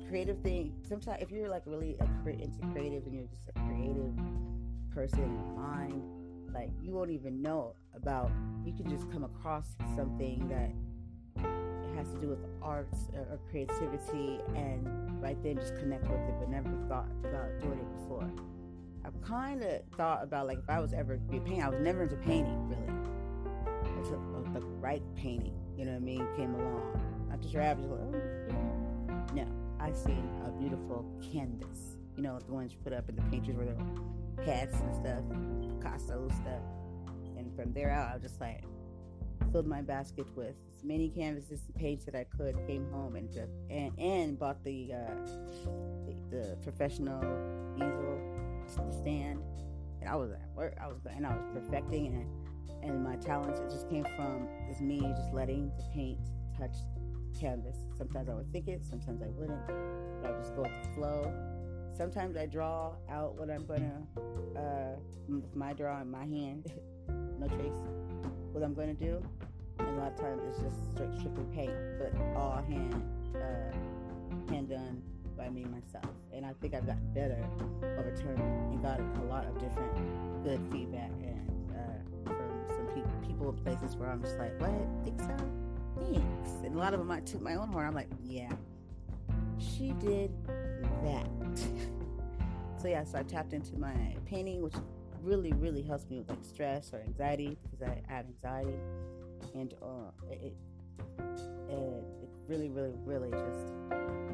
[0.09, 0.73] creative thing.
[0.87, 4.13] Sometimes if you're like really a, into creative and you're just a creative
[4.93, 6.03] person in mind,
[6.53, 8.31] like you won't even know about
[8.63, 10.71] you can just come across something that
[11.95, 16.49] has to do with arts or, creativity and right then just connect with it but
[16.49, 18.29] never thought about doing it before
[19.05, 22.03] i've kind of thought about like if i was ever to be i was never
[22.03, 22.81] into painting really
[23.97, 24.19] until
[24.53, 29.33] the right painting you know what i mean came along not just your average oh,
[29.33, 29.47] no
[29.79, 33.55] i seen a beautiful canvas you know the ones you put up in the painters
[33.55, 35.23] where they're cats and stuff
[35.83, 36.61] picasso stuff
[37.37, 38.63] And from there out, I was just like
[39.51, 42.55] filled my basket with as many canvases and paints that I could.
[42.67, 45.15] Came home and just, and and bought the, uh,
[46.05, 47.21] the, the professional
[47.75, 49.41] easel stand.
[50.01, 50.77] And I was at work.
[50.81, 52.27] I was and I was perfecting and
[52.83, 56.19] and my talents it just came from is me just letting the paint
[56.57, 56.75] touch
[57.39, 57.77] canvas.
[57.97, 59.67] Sometimes I would think it, sometimes I wouldn't.
[60.21, 61.33] But I just go with the flow.
[61.95, 64.01] Sometimes I draw out what I'm gonna
[64.57, 66.71] uh, my draw in my hand,
[67.39, 67.81] no trace,
[68.51, 69.21] what I'm gonna do.
[69.79, 73.03] And a lot of times it's just straight strictly paint, but all hand
[73.35, 75.01] uh, hand done
[75.37, 76.11] by me myself.
[76.33, 77.43] And I think I've gotten better
[77.97, 78.41] over time
[78.71, 79.93] and got a lot of different
[80.43, 81.32] good feedback and
[83.25, 84.71] people in places where I'm just like, what?
[85.03, 85.35] Think so?
[85.97, 86.49] Thanks.
[86.63, 87.87] And a lot of them might toot my own horn.
[87.87, 88.51] I'm like, yeah,
[89.57, 90.31] she did
[91.03, 91.27] that.
[92.81, 94.73] so yeah, so I tapped into my painting, which
[95.21, 98.77] really, really helps me with like stress or anxiety because I have anxiety,
[99.55, 100.55] and uh, it, it,
[101.69, 102.03] it
[102.47, 103.65] really, really, really just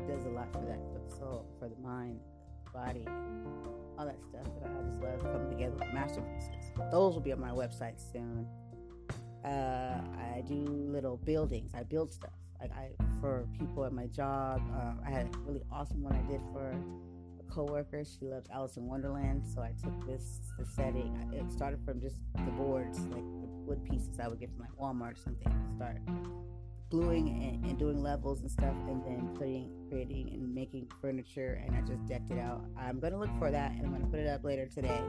[0.08, 2.19] does a lot for that, for the soul, for the mind,
[2.73, 3.06] body,
[3.97, 6.49] all that stuff that I just love coming together with masterpieces.
[6.91, 8.47] Those will be on my website soon.
[9.43, 10.02] Uh,
[10.36, 11.71] I do little buildings.
[11.73, 12.32] I build stuff.
[12.60, 12.89] Like I
[13.21, 14.62] for people at my job.
[14.75, 16.75] Uh, I had a really awesome one I did for
[17.39, 18.04] a coworker.
[18.04, 21.15] She loves Alice in Wonderland, so I took this the setting.
[21.34, 24.75] It started from just the boards, like the wood pieces I would get from like
[24.80, 25.54] Walmart or something.
[25.75, 25.97] Start
[26.89, 31.62] gluing and, and, doing levels and stuff, and then putting, creating, and making furniture.
[31.65, 32.65] And I just decked it out.
[32.78, 35.02] I'm gonna look for that, and I'm gonna put it up later today.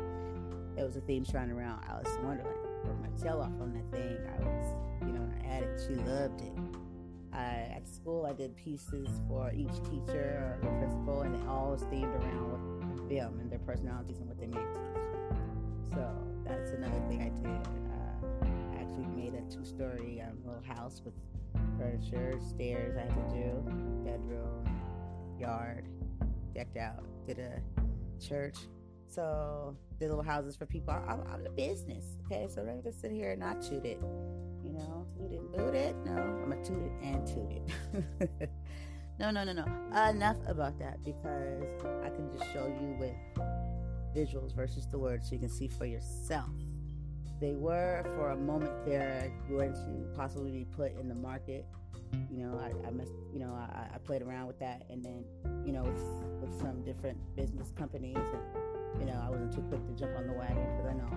[0.76, 2.69] It was a theme shrine around Alice in Wonderland.
[2.84, 5.80] With my tail off on that thing, I was, you know, I added.
[5.86, 6.52] She loved it.
[7.32, 12.14] I, at school, I did pieces for each teacher or principal, and they all themed
[12.22, 15.94] around them and their personalities and what they made teach.
[15.94, 16.08] So
[16.44, 17.66] that's another thing I did.
[17.92, 21.14] Uh, I actually made a two-story um, little house with
[21.78, 24.64] furniture, stairs I had to do, bedroom,
[25.38, 25.86] yard,
[26.54, 27.04] decked out.
[27.26, 27.60] Did a
[28.20, 28.56] church.
[29.10, 30.94] So the little houses for people.
[30.94, 32.46] I'm, I'm the business, okay?
[32.48, 34.00] So don't just sit here and not shoot it.
[34.64, 35.96] You know, toot it, boot it.
[36.04, 38.50] No, I'm a toot it and toot it.
[39.18, 39.64] no, no, no, no.
[40.08, 41.64] Enough about that because
[42.04, 43.14] I can just show you with
[44.14, 46.50] visuals versus the words so you can see for yourself
[47.40, 51.64] they were for a moment there going to possibly be put in the market.
[52.30, 55.24] You know, I, I must, you know, I, I, played around with that, and then,
[55.64, 56.02] you know, with,
[56.40, 58.69] with some different business companies, and
[59.60, 61.10] too quick to jump on the wagon because I know,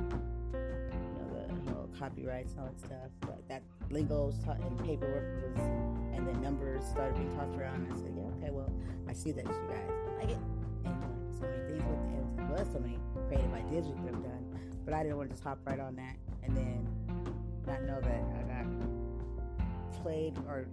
[1.63, 3.10] you know, the copyrights and all that stuff.
[3.21, 5.62] But that lingo and paperwork was,
[6.15, 8.71] and then numbers started being tossed around, and I said, yeah, okay, well,
[9.08, 10.39] I see that you guys like it,
[10.86, 12.23] and so many things with it.
[12.53, 14.43] Was so many creative ideas you could have done
[14.86, 16.88] but I didn't want to just hop right on that and then
[17.65, 20.65] not know that I got played or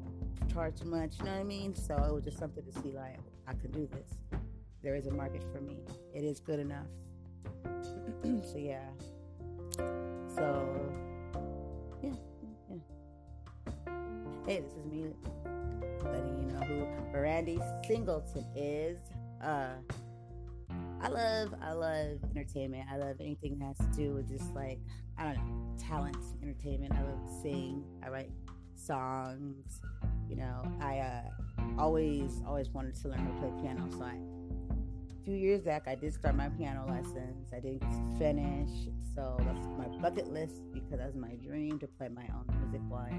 [0.52, 1.18] charged much.
[1.18, 1.74] You know what I mean?
[1.74, 4.40] So it was just something to see like I could do this.
[4.82, 5.78] There is a market for me.
[6.14, 6.86] It is good enough.
[8.44, 8.80] so yeah.
[10.34, 10.92] So
[12.02, 12.10] yeah,
[12.70, 13.92] yeah.
[14.46, 15.12] Hey, this is me
[16.04, 18.98] letting you know who Brandy Singleton is.
[19.42, 19.74] Uh
[21.02, 22.86] I love I love entertainment.
[22.92, 24.78] I love anything that has to do with just like
[25.18, 26.92] I don't know talent, entertainment.
[26.94, 27.84] I love to sing.
[28.04, 28.30] I write
[28.76, 29.80] songs.
[30.28, 31.22] You know, I uh,
[31.78, 33.88] always always wanted to learn to play piano.
[33.90, 34.18] So I,
[35.24, 37.46] few years back, I did start my piano lessons.
[37.54, 38.70] I didn't finish,
[39.14, 43.08] so that's my bucket list because that's my dream to play my own music while
[43.10, 43.14] I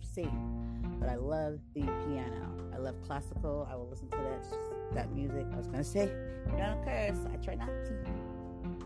[0.00, 0.96] sing.
[1.00, 2.56] But I love the piano.
[2.74, 3.68] I love classical.
[3.70, 4.46] I will listen to that
[4.94, 5.46] that music.
[5.52, 6.10] I was gonna say,
[6.56, 7.18] don't curse.
[7.32, 7.92] I try not to.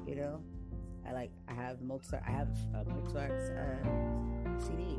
[0.06, 0.40] You know,
[1.08, 1.30] I like.
[1.48, 2.22] I have Mozart.
[2.26, 4.98] I have uh, Mozart's uh, CD.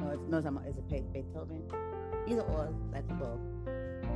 [0.00, 1.62] No, it's, no, it's a Beethoven.
[2.26, 3.40] Either or, like both.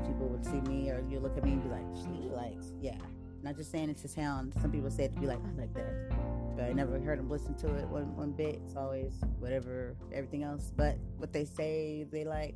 [0.06, 2.98] People would see me, or you look at me and be like, "She likes, yeah."
[3.42, 4.54] Not just saying it to sound.
[4.60, 7.28] Some people say it to be like, "I like that," but I never heard them
[7.28, 8.60] listen to it one one bit.
[8.66, 10.72] It's always whatever, everything else.
[10.76, 12.54] But what they say they like,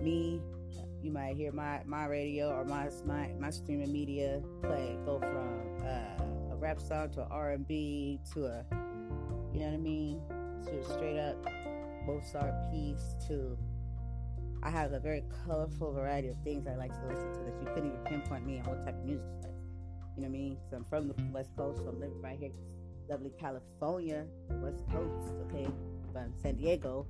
[0.00, 0.40] me
[1.02, 5.86] you might hear my my radio or my my, my streaming media play go from
[5.86, 8.64] uh, a rap song to an R&B to a
[9.52, 10.20] you know what I mean
[10.64, 11.36] to a straight up
[12.04, 13.56] Mozart piece to
[14.66, 17.68] I have a very colorful variety of things I like to listen to that you
[17.72, 19.46] couldn't even pinpoint me on what type of music
[20.16, 20.56] you know what I mean?
[20.70, 22.50] So I'm from the West Coast, so I'm living right here,
[23.10, 25.68] lovely California, West Coast, okay,
[26.10, 27.06] from San Diego.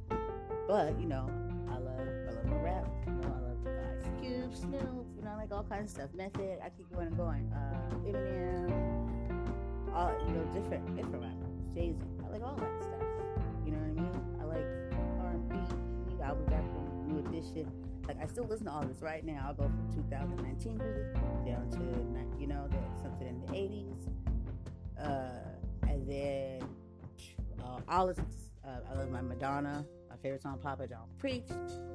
[0.67, 1.31] But you know,
[1.71, 2.85] I love I love my rap.
[3.07, 3.33] You know,
[3.65, 6.11] I Snoop, Snoop, you know, like all kinds of stuff.
[6.15, 7.53] Method, I keep going and going.
[7.53, 11.75] Uh, Eminem, all you know, different different rappers.
[11.75, 12.76] Jay Z, I like all that
[17.57, 17.73] Edition.
[18.07, 19.47] Like I still listen to all this right now.
[19.49, 24.09] I'll go from 2019 music down to you know the, something in the 80s,
[25.03, 26.63] uh, and then
[27.89, 28.21] all this.
[28.65, 29.85] Uh, I love my Madonna.
[30.11, 31.49] My favorite song, Papa Don't Preach.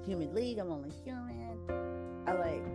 [0.06, 0.58] Human League.
[0.58, 1.58] I'm only human.
[2.28, 2.66] I like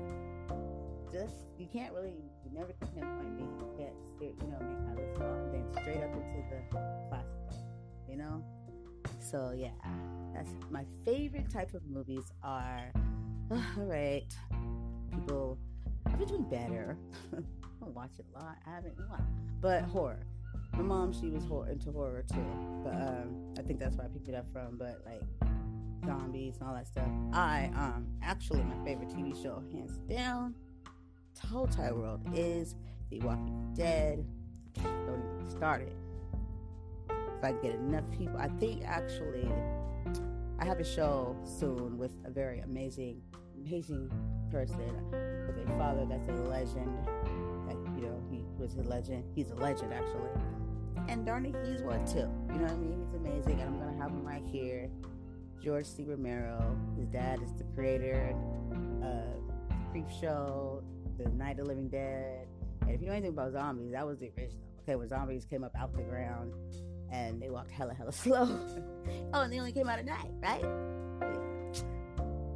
[1.13, 2.15] just you can't really
[2.45, 3.43] you never can pinpoint me.
[3.43, 4.75] You can't you know me.
[4.91, 6.79] I listen all and then straight up into the
[7.09, 7.67] classical.
[8.09, 8.45] You know.
[9.19, 9.71] So yeah,
[10.71, 12.93] my favorite type of movies are.
[13.51, 14.25] all right,
[15.11, 15.59] people.
[16.07, 16.97] I've been doing better.
[17.33, 17.39] I
[17.81, 18.57] don't watch it a lot.
[18.67, 18.95] I haven't,
[19.61, 20.27] but horror.
[20.73, 22.45] My mom, she was horror, into horror too,
[22.85, 24.77] but um, I think that's where I picked it up from.
[24.77, 25.23] But like
[26.05, 27.09] zombies and all that stuff.
[27.33, 30.55] I um actually my favorite TV show, hands down,
[31.43, 32.75] entire world is
[33.11, 34.25] The Walking Dead.
[34.75, 35.97] Don't even start it.
[37.11, 39.49] If I get enough people, I think actually
[40.59, 43.21] I have a show soon with a very amazing,
[43.61, 44.11] amazing
[44.51, 44.79] person
[45.11, 47.07] with a father that's a legend.
[47.67, 49.25] Like you know, he was a legend.
[49.35, 50.31] He's a legend actually.
[51.09, 52.31] And darn it, he's one too.
[52.53, 53.05] You know what I mean?
[53.05, 54.89] He's amazing, and I'm gonna have him right here.
[55.63, 56.05] George C.
[56.05, 56.77] Romero.
[56.99, 58.35] His dad is the creator
[59.03, 60.83] of Creep Show,
[61.19, 62.47] The Night of Living Dead.
[62.83, 64.63] And if you know anything about zombies, that was the original.
[64.83, 66.53] Okay, when zombies came up out the ground
[67.11, 68.59] and they walked hella, hella slow.
[69.33, 70.65] oh, and they only came out at night, right?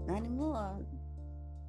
[0.07, 0.79] Not anymore.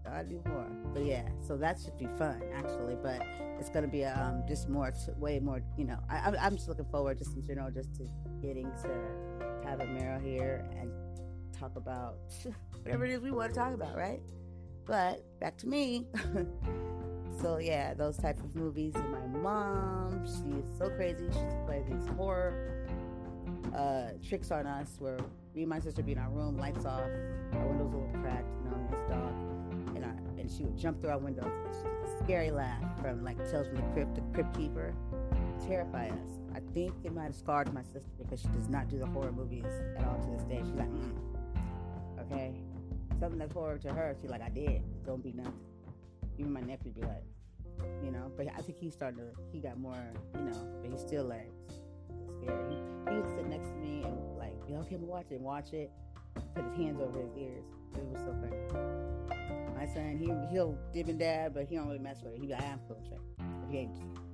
[0.05, 0.67] Not anymore.
[0.93, 2.97] But yeah, so that should be fun, actually.
[3.01, 3.21] But
[3.59, 5.99] it's to be um, just more, way more, you know.
[6.09, 8.09] I, I'm just looking forward, just in general, just to
[8.41, 10.91] getting to have a Romero here and
[11.57, 12.17] talk about
[12.81, 14.21] whatever it is we want to talk about, right?
[14.85, 16.07] But back to me.
[17.39, 18.93] so yeah, those type of movies.
[18.95, 21.27] And my mom, she is so crazy.
[21.31, 22.87] She plays these horror
[23.75, 25.17] uh, tricks on us where
[25.55, 27.01] me and my sister be in our room, lights off,
[27.53, 29.33] our windows a little cracked, you know, it's dark,
[29.95, 31.45] and and she would jump through our windows.
[31.45, 34.93] And she a scary laugh from like Tales from the Crypt, the Crypt Keeper,
[35.65, 36.39] terrify us.
[36.55, 39.31] I think it might have scarred my sister because she does not do the horror
[39.31, 39.65] movies
[39.97, 40.61] at all to this day.
[40.65, 41.11] She's like, mm,
[42.19, 42.55] okay?
[43.19, 44.81] Something that's horror to her, she's like, I did.
[45.05, 45.53] Don't be nothing.
[46.41, 47.23] Even my nephew be like,
[48.03, 48.31] you know.
[48.35, 51.51] But I think he started to, he got more, you know, but he still like
[52.41, 52.75] scary.
[53.07, 55.91] He, to sit next to me and like, be okay, watch it, watch it.
[56.55, 57.65] Put his hands over his ears.
[57.93, 58.57] It was so funny.
[59.75, 62.39] My son, he he'll dip and dab, but he don't really mess with it.
[62.39, 63.19] He be like, I'm cool, check.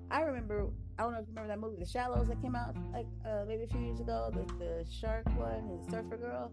[0.10, 2.76] I remember, I don't know if you remember that movie, The Shallows, that came out
[2.94, 4.32] like uh, maybe a few years ago.
[4.34, 6.52] The, the shark one, the surfer girl.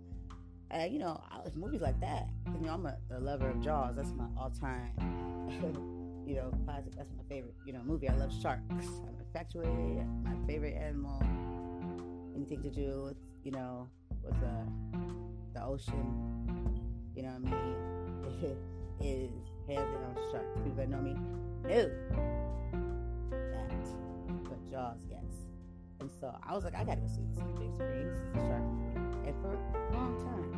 [0.70, 2.28] And you know, I, movies like that.
[2.46, 3.96] You know, I'm a, a lover of Jaws.
[3.96, 4.90] That's my all-time,
[6.26, 6.94] you know, classic.
[6.96, 8.08] That's my favorite, you know, movie.
[8.08, 8.62] I love sharks.
[8.70, 10.06] I'm infatuated.
[10.22, 11.22] My favorite animal.
[12.34, 13.88] Anything to do with, you know,
[14.24, 14.66] with the
[15.54, 16.74] the ocean.
[17.14, 18.56] You know what I mean?
[19.00, 19.30] is
[19.66, 20.44] hands down shark.
[20.56, 21.90] People that know me know that
[24.48, 25.22] what Jaws yes.
[26.00, 28.08] And so I was like, I gotta go see this big screen.
[28.08, 29.03] This is shark movie.
[29.26, 30.52] And for a long time,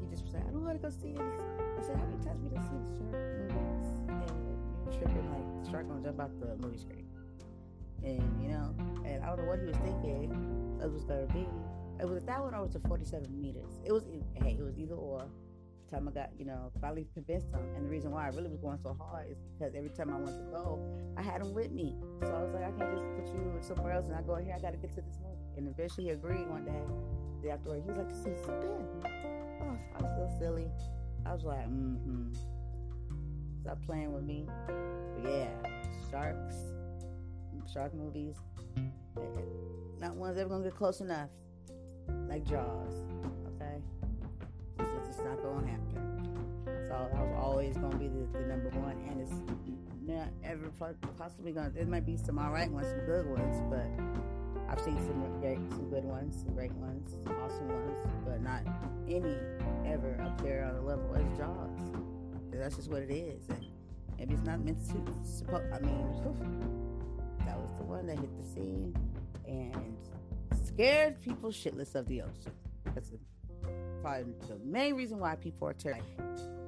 [0.00, 1.20] he just was like, I don't want to go see this.
[1.20, 3.88] I said, how many times we done seen shark movies?
[4.08, 7.04] And you're tripping like the shark gonna jump out the movie screen.
[8.04, 10.32] And you know, and I don't know what he was thinking
[10.82, 11.46] it was gonna be.
[12.00, 13.80] It was that one or was it 47 meters.
[13.84, 14.04] It was
[14.34, 15.24] hey, it was either or.
[15.88, 17.60] Time I got, you know, finally convinced him.
[17.76, 20.18] And the reason why I really was going so hard is because every time I
[20.18, 20.80] wanted to go,
[21.16, 21.94] I had him with me.
[22.22, 24.52] So I was like, I can't just put you somewhere else and I go here,
[24.56, 25.45] I gotta get to this movie.
[25.56, 26.82] And eventually he agreed one day.
[27.42, 28.86] The afterward, he was like, see, spin.
[29.62, 30.66] Oh, I was so silly.
[31.24, 32.32] I was like, mm-hmm.
[33.62, 34.46] Stop playing with me.
[34.68, 35.48] But yeah,
[36.08, 36.54] sharks,
[37.72, 38.36] shark movies.
[40.00, 41.30] Not one's ever gonna get close enough.
[42.28, 43.02] Like Jaws.
[43.56, 43.82] Okay?
[44.78, 46.62] It's just it's not gonna happen.
[46.88, 49.32] So I was always gonna be the, the number one, and it's
[50.06, 50.70] not ever
[51.18, 51.70] possibly gonna.
[51.70, 53.90] There might be some alright ones, some good ones, but
[54.68, 58.62] I've seen some great, some good ones, some great ones, some awesome ones, but not
[59.08, 59.36] any
[59.86, 61.92] ever up there on the level as Jaws.
[62.52, 63.64] That's just what it is, and
[64.18, 64.94] maybe it's not meant to.
[65.22, 66.08] Suppo- I mean,
[67.46, 68.96] that was the one that hit the scene
[69.46, 69.96] and
[70.64, 72.52] scared people shitless of the ocean.
[72.94, 73.12] That's
[74.02, 76.02] probably the main reason why people are terrified.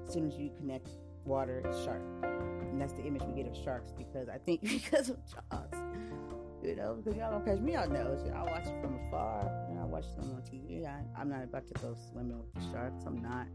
[0.07, 0.89] As soon as you connect
[1.25, 5.17] water shark, and that's the image we get of sharks because I think because of
[5.27, 5.83] Jaws
[6.63, 8.07] you know, because y'all don't catch me out there.
[8.35, 10.87] I watch it from afar, and I watch them on TV.
[10.87, 13.05] I, I'm not about to go swimming with the sharks.
[13.07, 13.47] I'm not,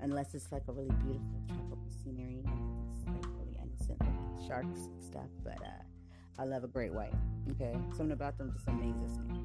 [0.00, 4.00] unless it's like a really beautiful tropical scenery and it's like really innocent
[4.46, 5.28] sharks and stuff.
[5.42, 5.82] But uh,
[6.38, 7.14] I love a great white.
[7.52, 9.40] Okay, something about them just amazes me.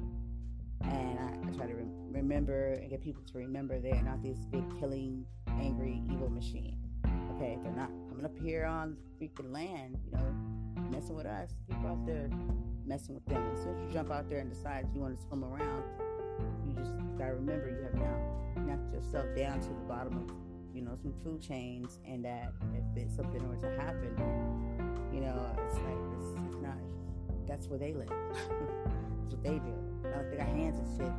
[0.82, 4.38] And I, I try to re- remember and get people to remember they're not this
[4.50, 5.26] big killing,
[5.60, 6.78] angry, evil machine.
[7.34, 10.34] Okay, they're not coming up here on freaking land, you know,
[10.90, 11.50] messing with us.
[11.68, 12.30] People out there
[12.86, 13.42] messing with them.
[13.52, 15.82] As soon as you jump out there and decide you want to swim around,
[16.66, 20.34] you just gotta remember you have now knocked yourself down to the bottom of
[20.74, 22.52] you know some food chains, and that
[22.96, 24.14] if something were to happen,
[25.12, 26.78] you know it's like it's, it's not.
[27.46, 28.08] That's where they live.
[28.32, 29.74] that's what they do.
[30.02, 31.12] They got hands and shit.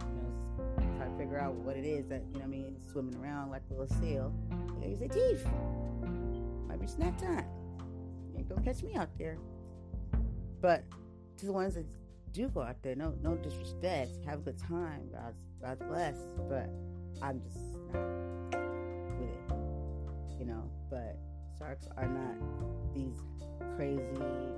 [0.78, 2.46] You know, try to figure out what it is that you know.
[2.46, 4.34] I mean, swimming around like a little seal.
[4.82, 5.46] They use their teeth.
[6.68, 7.46] Might be snack time.
[8.32, 9.38] You ain't gonna catch me out there.
[10.62, 10.84] But
[11.38, 11.86] to the ones that
[12.32, 15.10] do go out there, no no disrespect, have a good time.
[15.12, 16.18] God's God's bless.
[16.50, 16.70] But
[17.22, 17.58] I'm just
[17.94, 18.08] not
[19.20, 20.40] with it.
[20.40, 21.18] You know, but
[21.58, 23.18] sharks are not these
[23.76, 24.02] crazy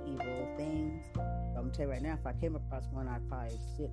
[0.06, 1.02] evil things.
[1.14, 1.22] But
[1.56, 3.90] I'm gonna tell you right now, if I came across one I'd probably shit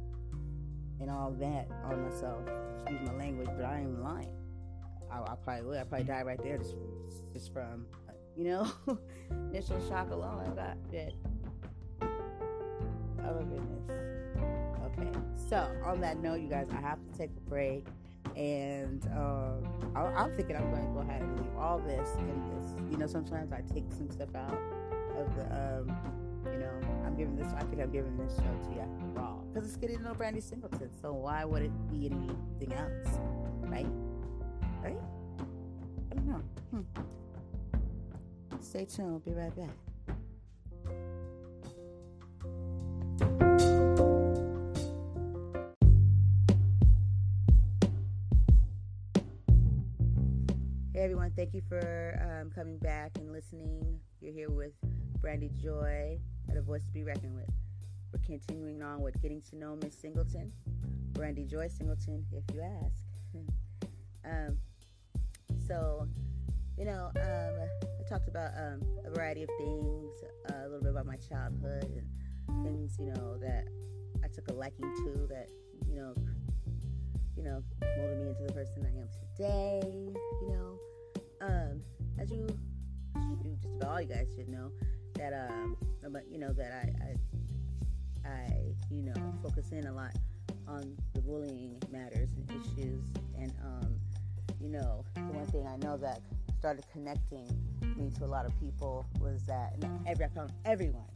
[0.99, 2.41] and all that on myself.
[2.81, 4.33] Excuse my language, but I ain't lying.
[5.11, 5.77] I, I probably would.
[5.77, 6.75] I probably die right there just,
[7.33, 8.71] just from, uh, you know,
[9.51, 10.41] initial shock alone.
[10.51, 11.13] I got that
[13.25, 13.89] Oh my goodness.
[14.85, 15.19] Okay.
[15.49, 17.85] So on that note, you guys, I have to take a break,
[18.35, 22.27] and um, I, am thinking I'm going to go ahead and leave all this in
[22.27, 22.91] this.
[22.91, 24.57] You know, sometimes I take some stuff out
[25.17, 25.43] of the.
[25.55, 25.97] Um,
[26.45, 26.71] you know,
[27.05, 27.51] I'm giving this.
[27.53, 30.89] I think I'm giving this show to you raw because it's getting know Brandy Singleton.
[31.01, 33.19] So why would it be anything else,
[33.63, 33.87] right?
[34.81, 34.97] Right?
[36.11, 36.41] I don't know.
[36.71, 36.81] Hmm.
[38.61, 39.09] Stay tuned.
[39.11, 39.88] We'll be right back.
[50.99, 54.01] Hey everyone, thank you for um, coming back and listening.
[54.19, 54.73] You're here with
[55.21, 56.19] Brandy Joy
[56.49, 57.49] at A Voice to Be Reckoned with.
[58.11, 60.51] We're continuing on with getting to know Miss Singleton,
[61.13, 63.05] Brandy Joy Singleton, if you ask.
[64.25, 64.57] um,
[65.65, 66.05] so,
[66.77, 70.11] you know, um, I talked about um, a variety of things,
[70.51, 72.03] uh, a little bit about my childhood
[72.49, 73.69] and things, you know, that
[74.21, 75.47] I took a liking to that,
[75.87, 76.13] you know,
[77.37, 77.63] you know,
[77.95, 79.81] molded me into the person I am today,
[80.41, 80.77] you know
[81.41, 81.81] um,
[82.19, 82.47] as you,
[83.43, 84.71] you just about all you guys should know
[85.15, 85.75] that um,
[86.29, 88.61] you know that I, I, I,
[88.91, 89.13] you know,
[89.43, 90.15] focus in a lot
[90.67, 93.03] on the bullying matters and issues,
[93.37, 93.95] and um,
[94.61, 96.21] you know, the one thing I know that
[96.57, 97.47] started connecting
[97.95, 99.73] me to a lot of people was that
[100.05, 101.07] every I found everyone,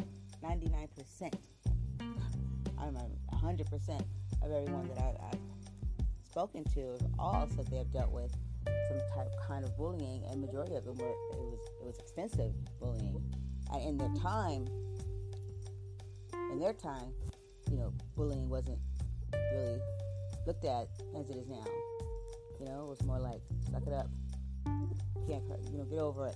[0.41, 1.36] 99 percent,
[1.99, 4.03] I don't know, 100 percent
[4.41, 5.39] of everyone that I, I've
[6.26, 8.36] spoken to all said they have dealt with
[8.66, 12.53] some type kind of bullying, and majority of them were it was it was extensive
[12.80, 13.22] bullying.
[13.72, 14.68] And in their time,
[16.51, 17.14] in their time,
[17.70, 18.80] you know, bullying wasn't
[19.53, 19.80] really
[20.45, 20.88] looked at
[21.18, 21.66] as it is now.
[22.59, 23.41] You know, it was more like
[23.72, 24.07] suck it up,
[25.28, 26.36] can't you know get over it.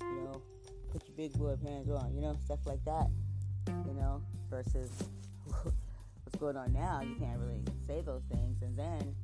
[0.00, 0.42] You know,
[0.92, 2.14] put your big boy pants on.
[2.14, 3.08] You know, stuff like that.
[3.68, 4.90] You know, versus
[5.62, 7.00] what's going on now.
[7.02, 9.14] You can't really say those things, and then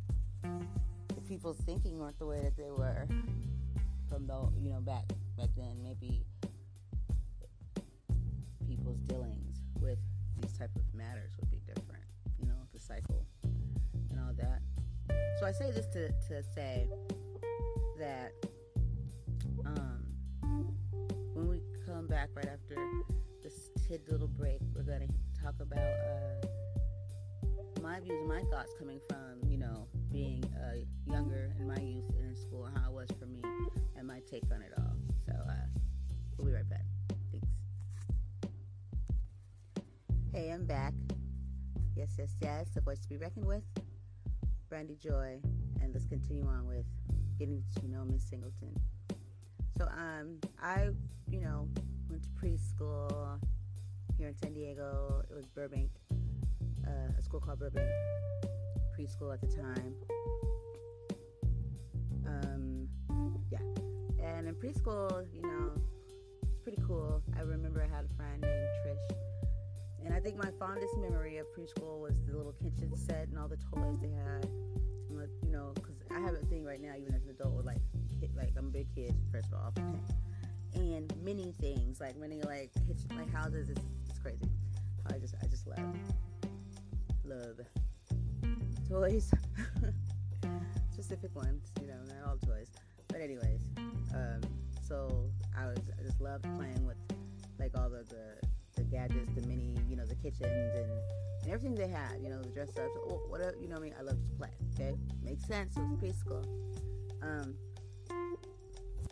[1.30, 3.06] people's thinking weren't the way that they were
[4.08, 5.04] from the you know back
[5.38, 5.80] back then.
[5.80, 6.24] Maybe
[8.66, 9.98] people's dealings with
[10.40, 12.02] these type of matters would be different.
[12.40, 13.24] You know, the cycle
[14.10, 14.60] and all that.
[15.38, 16.88] So I say this to to say
[18.00, 18.32] that
[19.64, 20.04] um,
[21.32, 22.76] when we come back right after
[23.40, 25.06] this tid little break, we're gonna
[25.40, 26.46] talk about uh,
[27.82, 30.76] my views, my thoughts coming from you know being uh,
[31.10, 33.42] younger in my youth and in school and how it was for me
[33.96, 34.96] and my take on it all.
[35.26, 35.52] So uh,
[36.36, 36.84] we'll be right back.
[37.30, 37.46] Thanks.
[40.32, 40.94] Hey, I'm back.
[41.96, 42.68] Yes, yes, yes.
[42.74, 43.62] The voice to be reckoned with.
[44.68, 45.40] Brandy Joy.
[45.82, 46.86] And let's continue on with
[47.38, 48.74] getting to know Miss Singleton.
[49.76, 50.90] So um, I,
[51.30, 51.68] you know,
[52.08, 53.38] went to preschool
[54.16, 55.22] here in San Diego.
[55.30, 55.90] It was Burbank,
[56.86, 57.88] uh, a school called Burbank
[58.98, 59.94] preschool at the time.
[62.26, 62.88] Um,
[63.50, 63.58] yeah.
[64.22, 65.72] And in preschool, you know,
[66.42, 67.22] it's pretty cool.
[67.36, 69.16] I remember I had a friend named Trish.
[70.04, 73.48] And I think my fondest memory of preschool was the little kitchen set and all
[73.48, 74.44] the toys they had.
[74.44, 77.66] And, you know, because I have a thing right now, even as an adult, with
[77.66, 77.80] like,
[78.36, 79.74] like I'm a big kid, first of all.
[80.74, 84.48] And many things, like many like kitchen, like houses, it's, it's crazy.
[85.12, 85.78] I just, I just love,
[87.30, 87.60] love
[88.88, 89.32] toys.
[90.92, 92.68] Specific ones, you know, not all toys.
[93.08, 93.60] But anyways,
[94.14, 94.40] um,
[94.86, 96.96] so I was I just loved playing with
[97.58, 100.90] like all the, the, the gadgets, the mini, you know, the kitchens and,
[101.42, 103.84] and everything they had, you know, the dress ups, oh, whatever, you know what I
[103.84, 103.94] mean?
[103.98, 104.50] I love to play.
[104.74, 105.76] Okay, makes sense.
[105.76, 106.44] It was preschool.
[107.22, 107.54] Um,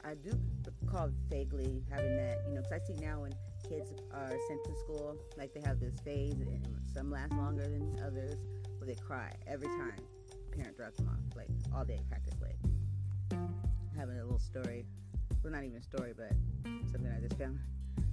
[0.04, 0.32] I do
[0.82, 3.32] recall vaguely having that, you know, because I see now when
[3.68, 8.00] kids are sent to school, like they have this phase, and some last longer than
[8.04, 8.38] others,
[8.78, 9.98] where they cry every time
[10.30, 12.54] a parent drops them off, like all day practically.
[13.96, 14.84] Having a little story,
[15.42, 16.32] well, not even a story, but
[16.90, 17.58] something I just found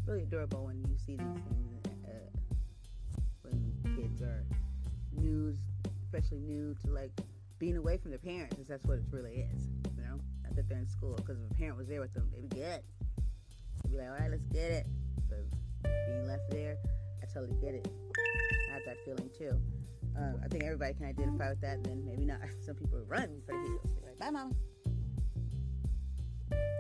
[0.07, 4.43] really adorable when you see these things uh, when kids are
[5.13, 5.53] new,
[6.03, 7.11] especially new to like
[7.59, 10.19] being away from their parents, because that's what it really is, you know.
[10.55, 12.81] That they're in school, because if a parent was there with them, they'd be good.
[13.83, 14.87] They'd be like, all right, let's get it.
[16.07, 16.77] Being left there,
[17.21, 17.87] I totally get it.
[18.69, 19.59] I have that feeling too.
[20.17, 22.39] Uh, I think everybody can identify with that, and then maybe not.
[22.65, 23.97] Some people run for the hills.
[24.03, 24.53] Like, bye, mama.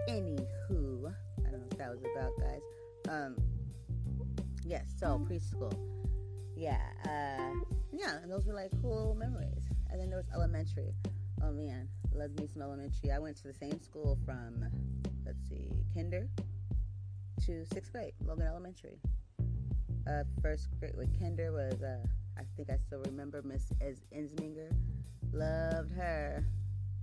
[0.09, 1.13] Anywho,
[1.45, 2.61] I don't know what that was about, guys.
[3.09, 3.35] Um,
[4.65, 5.75] yes, so preschool.
[6.55, 7.51] Yeah, uh,
[7.91, 9.63] yeah, and those were like cool memories.
[9.89, 10.93] And then there was elementary.
[11.43, 13.11] Oh man, loved me some elementary.
[13.11, 14.65] I went to the same school from,
[15.25, 16.29] let's see, kinder
[17.45, 18.97] to sixth grade, Logan Elementary.
[20.07, 21.97] Uh, first grade with kinder was uh,
[22.37, 24.71] I think I still remember Miss Ez Insminger.
[25.31, 26.43] Loved her.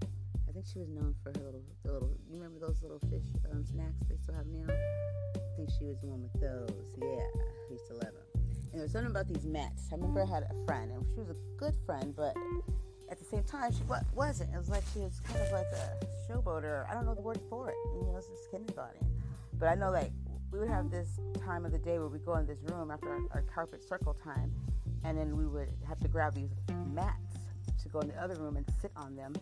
[0.02, 2.16] I think she was known for her little, the little.
[2.28, 3.22] You remember those little fish
[3.52, 4.66] um, snacks they still have now?
[4.68, 6.96] I think she was the one with those.
[7.00, 8.42] Yeah, I used to love them.
[8.72, 9.90] And there was something about these mats.
[9.92, 12.34] I remember I had a friend, and she was a good friend, but
[13.10, 13.82] at the same time, she
[14.14, 14.52] wasn't.
[14.52, 16.90] It was like she was kind of like a showboater.
[16.90, 17.76] I don't know the word for it.
[17.94, 19.06] You know, it's this kindergarten.
[19.58, 20.10] But I know, like,
[20.52, 23.08] we would have this time of the day where we go in this room after
[23.08, 24.52] our, our carpet circle time,
[25.02, 26.50] and then we would have to grab these
[26.92, 27.38] mats
[27.82, 29.32] to go in the other room and sit on them.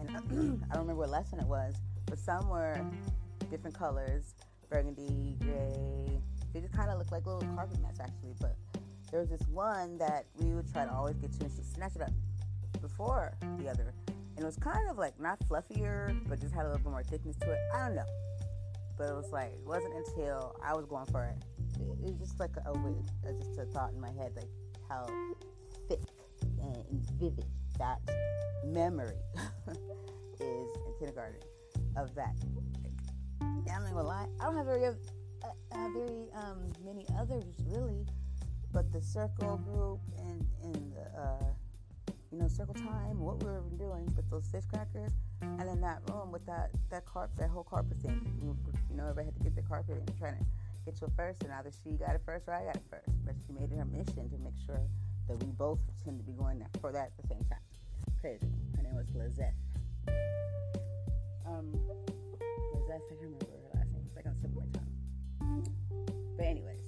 [0.00, 0.10] And
[0.70, 2.84] I don't remember what lesson it was, but some were
[3.50, 4.34] different colors,
[4.68, 6.20] burgundy, gray.
[6.52, 8.34] They just kind of looked like little carpet mats actually.
[8.40, 8.56] But
[9.12, 11.94] there was this one that we would try to always get to, and she'd snatch
[11.94, 12.12] it up
[12.80, 13.94] before the other.
[14.08, 17.02] And it was kind of like not fluffier, but just had a little bit more
[17.04, 17.58] thickness to it.
[17.74, 18.04] I don't know.
[18.98, 21.36] But it was like, it wasn't until I was going for it.
[21.80, 24.50] It, was just like a, a, just a thought in my head, like,
[24.88, 25.06] how
[25.88, 26.00] thick
[26.60, 26.84] and
[27.20, 27.46] vivid
[27.78, 27.98] that
[28.66, 29.16] memory
[30.40, 31.40] is in kindergarten
[31.96, 32.34] of that.
[33.40, 34.92] I'm not gonna lie, I don't have very, uh,
[35.44, 38.04] uh, very um, many others really,
[38.72, 41.44] but the circle group and, and the, uh,
[42.32, 45.12] you know, circle time, what we were doing with those fish crackers,
[45.42, 48.20] and then that room with that that carpet, that whole carpet thing.
[48.90, 50.44] You know, everybody had to get the carpet and trying to
[50.84, 53.10] get it first, and either she got it first or I got it first.
[53.24, 54.80] But she made it her mission to make sure
[55.28, 57.60] that we both tend to be going there for that at the same time.
[58.20, 58.46] Crazy.
[58.76, 59.54] Her name was Lizette.
[61.46, 61.72] Um,
[62.74, 64.02] Lizette, I can't remember her last name.
[64.06, 65.66] It's like on the tip of my tongue.
[66.36, 66.80] But anyways,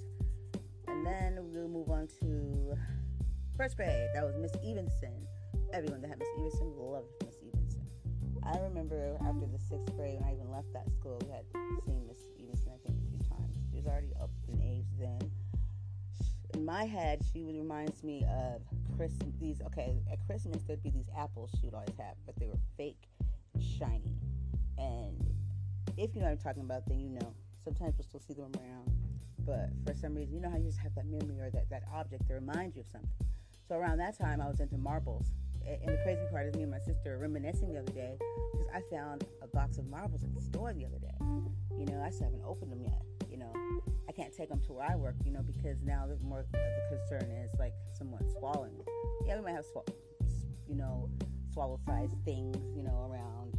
[0.87, 2.75] and then we'll move on to
[3.55, 4.09] first grade.
[4.13, 5.27] That was Miss Evenson.
[5.73, 7.07] Everyone that had Miss Evenson loved.
[8.43, 11.45] I remember after the sixth grade when I even left that school, we had
[11.85, 13.55] seen Miss Evenson I think a few times.
[13.69, 15.31] She was already up in age then
[16.53, 18.61] in my head, she reminds me of
[18.95, 19.33] Christmas.
[19.39, 22.59] These okay at Christmas there'd be these apples she would always have, but they were
[22.77, 23.09] fake,
[23.59, 24.15] shiny.
[24.77, 25.25] And
[25.97, 27.33] if you know what I'm talking about, then you know.
[27.63, 28.91] Sometimes we'll still see them around,
[29.45, 31.83] but for some reason, you know how you just have that memory or that, that
[31.93, 33.09] object that reminds you of something.
[33.67, 35.27] So around that time, I was into marbles.
[35.67, 38.17] And the crazy part is, me and my sister reminiscing the other day
[38.51, 41.15] because I found a box of marbles at the store the other day.
[41.77, 43.01] You know, I still haven't opened them yet.
[43.29, 43.53] You know,
[44.09, 46.51] I can't take them to where I work, you know, because now the more of
[46.51, 48.81] the concern is like someone swallowing.
[49.25, 49.89] Yeah, we might have, sw-
[50.67, 51.09] you know,
[51.53, 53.55] swallow sized things, you know, around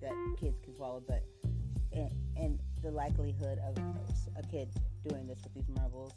[0.00, 1.22] that kids can swallow, but
[1.92, 3.76] and, and the likelihood of
[4.36, 4.70] a kid
[5.08, 6.12] doing this with these marbles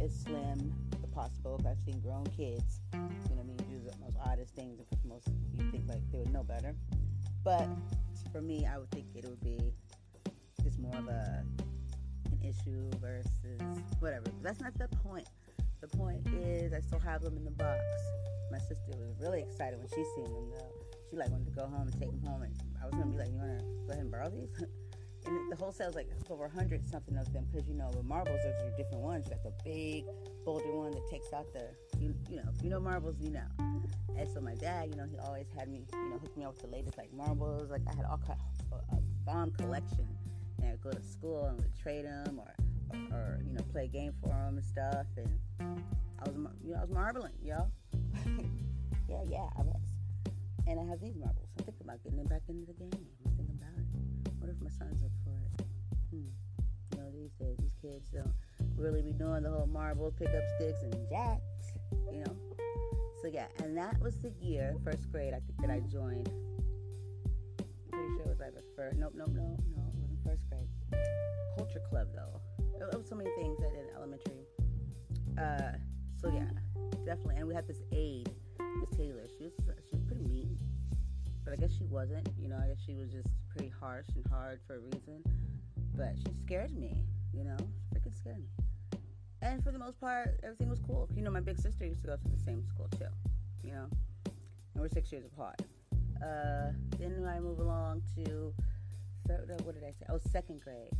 [0.00, 1.60] is slim but possible.
[1.66, 3.35] I've seen grown kids, you
[4.06, 5.28] most oddest things and most
[5.58, 6.74] you think like they would know better.
[7.44, 7.68] But
[8.32, 9.58] for me, I would think it would be
[10.62, 11.44] just more of a
[12.32, 13.60] an issue versus
[14.00, 14.24] whatever.
[14.24, 15.28] But that's not the point.
[15.80, 17.80] The point is, I still have them in the box.
[18.50, 20.72] My sister was really excited when she seen them though.
[21.10, 23.18] She like wanted to go home and take them home, and I was gonna be
[23.18, 24.50] like, "You wanna go ahead and borrow these?"
[25.26, 28.02] and the wholesale is like over a hundred something of them because you know the
[28.02, 29.26] marbles your different ones.
[29.26, 30.04] You got the big
[30.46, 31.66] boulder one that takes out the
[31.98, 33.50] you, you know you know marbles you know.
[34.16, 36.52] And so my dad, you know, he always had me you know hook me up
[36.52, 37.68] with the latest like marbles.
[37.68, 38.38] Like I had all kind
[38.72, 40.06] of a bomb collection
[40.62, 42.54] and I'd go to school and would trade them or,
[42.94, 45.06] or, or, you know play a game for them and stuff.
[45.16, 45.28] And
[45.60, 47.66] I was you know I was marbling, yo.
[49.08, 49.82] yeah, yeah, I was.
[50.68, 51.50] And I have these marbles.
[51.58, 52.94] I'm thinking about getting them back into the game.
[52.94, 54.32] I'm thinking about it.
[54.38, 55.66] What if my son's up for it?
[56.10, 56.30] Hmm.
[56.92, 58.32] You know, these days these kids don't
[58.76, 61.72] really be doing the whole marbles, pick up sticks, and jacks.
[62.12, 62.36] You know.
[63.22, 66.28] So yeah, and that was the year, first grade, I think that I joined.
[67.58, 68.98] I'm pretty sure it was either first.
[68.98, 69.82] Nope, nope, nope, no.
[69.82, 70.68] It wasn't first grade.
[71.56, 72.40] Culture Club though.
[72.78, 74.44] It was so many things I did in elementary.
[75.38, 75.78] Uh,
[76.20, 76.48] so yeah,
[77.04, 77.36] definitely.
[77.36, 78.30] And we had this aide,
[78.78, 79.26] Miss Taylor.
[79.38, 79.52] She was
[79.88, 80.56] she was pretty mean,
[81.44, 82.28] but I guess she wasn't.
[82.38, 85.24] You know, I guess she was just pretty harsh and hard for a reason.
[85.96, 87.04] But she scared me.
[87.32, 87.56] You know,
[87.92, 88.65] freaking scared me.
[89.46, 91.08] And for the most part, everything was cool.
[91.14, 93.06] You know, my big sister used to go to the same school too.
[93.62, 93.86] You know,
[94.74, 95.62] and we're six years apart.
[96.20, 98.52] Uh, then I move along to
[99.28, 99.60] third.
[99.62, 100.06] What did I say?
[100.08, 100.90] Oh, second grade.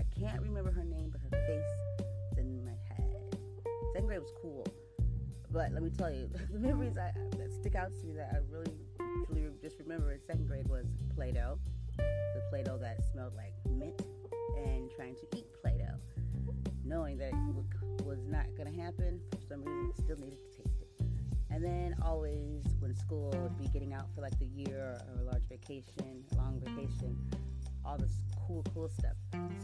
[0.00, 3.38] I can't remember her name, but her face is in my head.
[3.92, 4.66] Second grade was cool,
[5.52, 8.38] but let me tell you, the memories I, that stick out to me that I
[8.50, 8.72] really,
[9.26, 11.58] truly just remember in second grade was Play-Doh,
[11.98, 14.02] the Play-Doh that smelled like mint,
[14.56, 15.98] and trying to eat Play-Doh,
[16.86, 19.20] knowing that it was not going to happen.
[19.30, 21.06] For some reason, it still needed to taste it.
[21.50, 25.24] And then always when school would be getting out for like the year or a
[25.24, 27.16] large vacation, long vacation,
[27.84, 29.14] all this cool, cool stuff,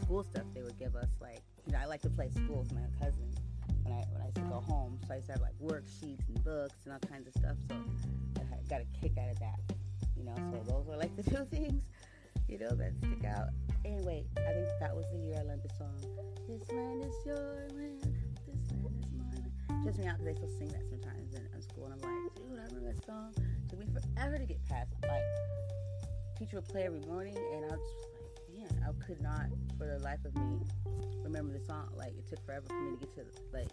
[0.01, 1.09] school stuff they would give us.
[1.21, 3.37] Like, you know, I like to play school with my cousins
[3.83, 4.99] when I when I used to go home.
[5.07, 7.57] So I used to have like worksheets and books and all kinds of stuff.
[7.69, 7.75] So
[8.41, 9.59] I got a kick out of that.
[10.17, 11.83] You know, so those were like the two things,
[12.47, 13.49] you know, that stick out.
[13.85, 15.99] Anyway, I think that was the year I learned the song.
[16.47, 18.01] This land is your land.
[18.47, 19.83] This land is mine.
[19.83, 22.35] Just me out because they still sing that sometimes in, in school, and I'm like,
[22.35, 23.33] dude, I remember that song.
[23.37, 24.93] It took me forever to get past.
[25.03, 25.23] Like,
[26.37, 29.87] teacher would play every morning, and I was just like, man, I could not, for
[29.87, 30.59] the life of me,
[31.23, 31.89] remember the song.
[31.95, 33.69] Like it took forever for me to get to like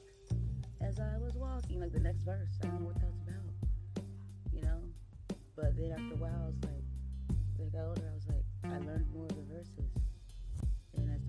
[0.80, 2.48] as I was walking, like the next verse.
[2.62, 4.04] I don't know what that was about,
[4.52, 4.80] you know.
[5.56, 6.84] But then after a while, I was like,
[7.60, 9.92] as I got older, I was like, I learned more of the verses,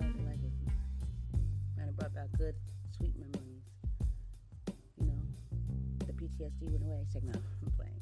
[0.02, 2.56] and it brought back good,
[2.98, 3.64] sweet memories.
[5.00, 5.20] You know,
[6.06, 7.06] the PTSD went away.
[7.12, 8.02] Second, no, I'm playing.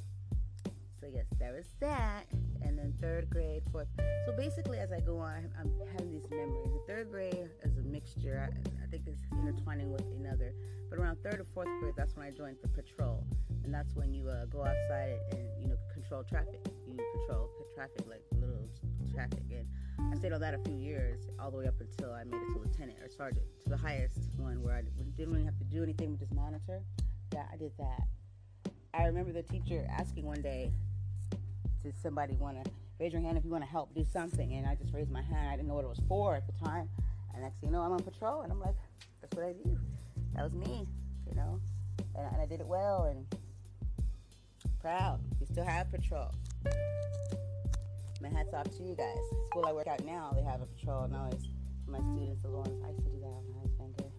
[1.00, 2.26] So yes, there was that
[2.62, 3.88] and then third grade, fourth.
[4.26, 6.72] So basically, as I go on, I'm having these memories.
[6.72, 8.50] The third grade is a mixture.
[8.52, 10.54] I, I think it's intertwining with another.
[10.90, 13.24] But around third or fourth grade, that's when I joined the patrol,
[13.64, 16.60] and that's when you uh, go outside and you know control traffic.
[16.88, 18.68] You patrol traffic like little
[19.14, 19.68] traffic, and
[20.12, 22.54] I stayed on that a few years, all the way up until I made it
[22.54, 24.82] to lieutenant or sergeant, to the highest one where I
[25.18, 26.82] didn't really have to do anything but just monitor.
[27.34, 28.04] Yeah, I did that.
[28.94, 30.72] I remember the teacher asking one day,
[31.84, 34.54] did somebody want to raise your hand if you want to help do something?
[34.54, 35.50] And I just raised my hand.
[35.50, 36.90] I didn't know what it was for at the time.
[37.34, 38.76] And next thing you know, I'm on patrol, and I'm like,
[39.22, 39.78] that's what I do.
[40.36, 40.88] That was me,
[41.28, 41.60] you know.
[42.16, 43.26] And, and I did it well, and
[44.82, 45.20] proud.
[45.40, 46.32] We still have patrol.
[48.22, 49.16] My hats off to you guys.
[49.32, 51.48] The school I work at now, they have a patrol, and always
[51.88, 54.12] my students ones I used to do that when I was.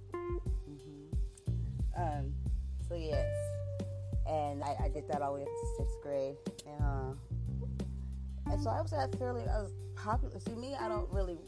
[0.71, 2.03] Mm-hmm.
[2.03, 2.35] Um,
[2.89, 3.29] so yes,
[4.27, 6.37] and I, I, did that all the way up to sixth grade.
[6.67, 7.13] Uh,
[8.51, 10.39] and so I was at fairly, I was popular.
[10.41, 11.39] See, me, I don't really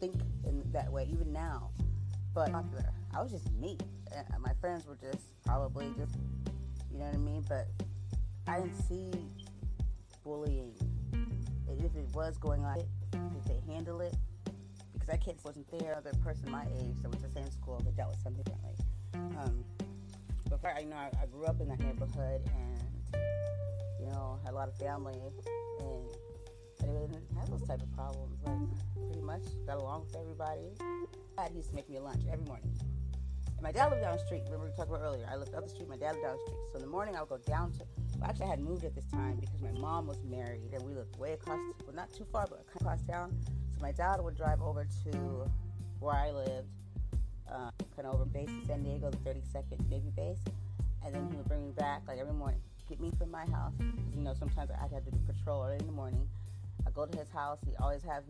[0.00, 1.70] think in that way, even now.
[2.34, 2.92] But popular.
[3.14, 3.78] I was just me.
[4.14, 6.16] And my friends were just probably just,
[6.92, 7.44] you know what I mean?
[7.48, 7.68] But
[8.46, 9.10] I didn't see
[10.24, 10.74] bullying.
[11.70, 12.78] And if it was going on,
[13.12, 14.14] did they handle it?
[14.92, 15.96] Because I kids wasn't there.
[15.96, 18.74] Other person my age that was the same school but that dealt with something differently.
[19.14, 19.64] Um,
[20.50, 23.22] but I, you know, I, I grew up in that neighborhood and,
[24.00, 28.38] you know, had a lot of family and I didn't have those type of problems.
[28.44, 28.58] Like
[29.06, 30.72] pretty much got along with everybody.
[31.36, 32.70] Dad used to make me lunch every morning.
[33.62, 34.42] My dad lived down the street.
[34.46, 35.26] Remember we talked about earlier.
[35.30, 35.88] I lived up the street.
[35.88, 36.58] My dad lived down the street.
[36.72, 37.84] So in the morning I would go down to.
[38.18, 40.94] Well, actually, I had moved at this time because my mom was married and we
[40.94, 41.58] lived way across.
[41.86, 43.36] Well, not too far, but across town.
[43.74, 45.50] So my dad would drive over to
[46.00, 46.68] where I lived,
[47.50, 50.42] uh, kind of over base in San Diego, the 32nd Navy base,
[51.04, 53.74] and then he would bring me back like every morning, get me from my house.
[54.14, 56.26] You know, sometimes I'd have to do patrol early in the morning
[56.86, 57.58] I go to his house.
[57.66, 58.24] He always have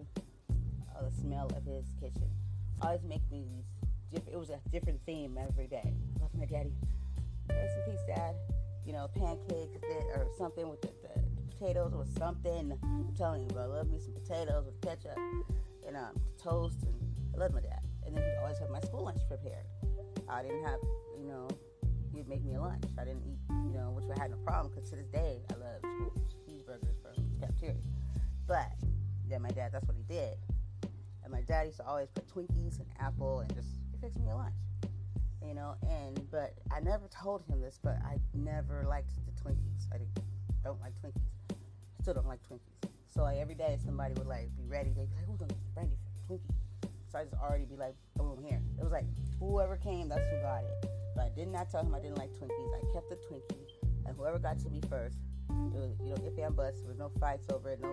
[0.96, 2.28] uh, the smell of his kitchen.
[2.82, 3.44] Always make me
[4.12, 5.94] Different, it was a different theme every day.
[6.16, 6.72] I Love my daddy.
[7.48, 8.34] Rest in peace, Dad.
[8.84, 9.78] You know, pancakes
[10.16, 12.72] or something with the, the potatoes or something.
[12.82, 15.16] I'm telling you, bro, I love me some potatoes with ketchup
[15.86, 16.94] and um, toast, and
[17.34, 17.80] I love my dad.
[18.04, 19.66] And then he'd always have my school lunch prepared.
[20.28, 20.80] I didn't have,
[21.18, 21.48] you know,
[22.12, 22.84] he'd make me a lunch.
[22.98, 25.54] I didn't eat, you know, which I had no problem because to this day I
[25.54, 26.12] love school
[26.48, 27.76] cheeseburgers from cafeteria.
[28.48, 28.72] But
[29.28, 30.36] then my dad, that's what he did.
[31.22, 33.68] And my dad used to always put Twinkies and apple and just
[34.00, 34.54] fix me a lunch.
[35.46, 39.88] You know, and but I never told him this, but I never liked the Twinkies.
[39.92, 39.98] I
[40.62, 41.22] don't like Twinkies.
[41.50, 42.90] I still don't like Twinkies.
[43.08, 44.90] So like every day somebody would like be ready.
[44.90, 46.54] They'd be like, oh, "Who's gonna get Brandy for Twinkie?"
[47.10, 49.06] So I just already be like, "Boom, here." It was like
[49.38, 50.90] whoever came, that's who got it.
[51.16, 52.70] But I did not tell him I didn't like Twinkies.
[52.76, 53.56] I kept the Twinkie,
[54.06, 55.16] and whoever got to me first,
[55.48, 56.80] it was, you know, if and buts.
[56.80, 57.88] There was no fights over it, no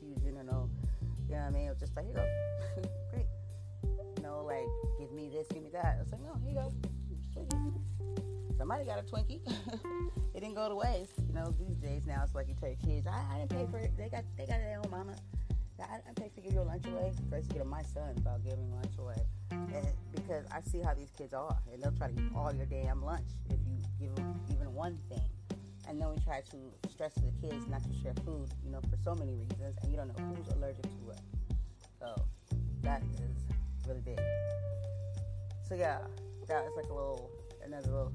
[0.00, 0.68] confusion or no,
[1.28, 1.66] you know what I mean?
[1.66, 3.26] It was just like, here you go, great.
[4.34, 4.66] Know, like,
[4.98, 5.96] give me this, give me that.
[5.98, 6.72] I was like, no, here you go.
[8.58, 9.40] Somebody got a Twinkie.
[10.34, 11.12] it didn't go to waste.
[11.28, 13.78] You know, these days now it's like you your kids, I, I didn't pay for
[13.78, 13.92] it.
[13.96, 15.14] They got they got their own mama.
[15.80, 17.12] I, I pay for give your lunch away.
[17.30, 19.22] To get my son about giving lunch away.
[19.50, 21.56] And because I see how these kids are.
[21.72, 24.98] And they'll try to eat all your damn lunch if you give them even one
[25.08, 25.28] thing.
[25.88, 28.80] And then we try to stress to the kids not to share food, you know,
[28.80, 31.20] for so many reasons, and you don't know who's allergic to what.
[32.00, 32.22] So
[32.82, 33.44] that is
[33.86, 34.20] really big.
[35.68, 35.98] So yeah,
[36.48, 37.30] that was like a little,
[37.64, 38.12] another little,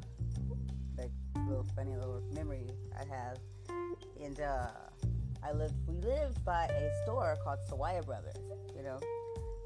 [0.98, 1.12] like
[1.48, 3.38] little funny little memory I have.
[4.22, 4.68] And uh,
[5.44, 8.36] I lived, we lived by a store called Sawaya Brothers,
[8.76, 9.00] you know.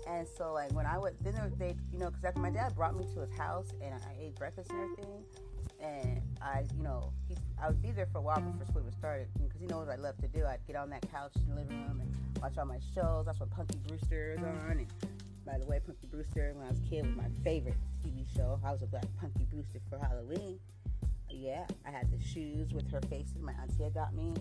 [0.08, 2.96] And so like when I would, then they, you know, because after my dad brought
[2.96, 5.24] me to his house and I ate breakfast and everything,
[5.80, 8.94] and I, you know, he, I would be there for a while before school even
[8.94, 10.46] started because he knows what I love to do.
[10.46, 13.26] I'd get on that couch in the living room and watch all my shows.
[13.26, 14.78] That's when Punky Brewster is on.
[14.80, 14.88] And
[15.46, 17.76] by the way, Punky Brewster, when I was a kid, was my favorite
[18.06, 18.60] TV show.
[18.66, 20.60] I was a black Punky Brewster for Halloween.
[21.30, 24.34] Yeah, I had the shoes with her faces my auntie had got me.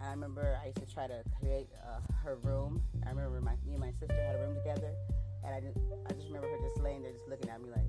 [0.00, 2.82] I remember I used to try to create uh, her room.
[3.06, 4.94] I remember my, me and my sister had a room together.
[5.44, 5.78] And I just,
[6.08, 7.86] I just remember her just laying there, just looking at me like,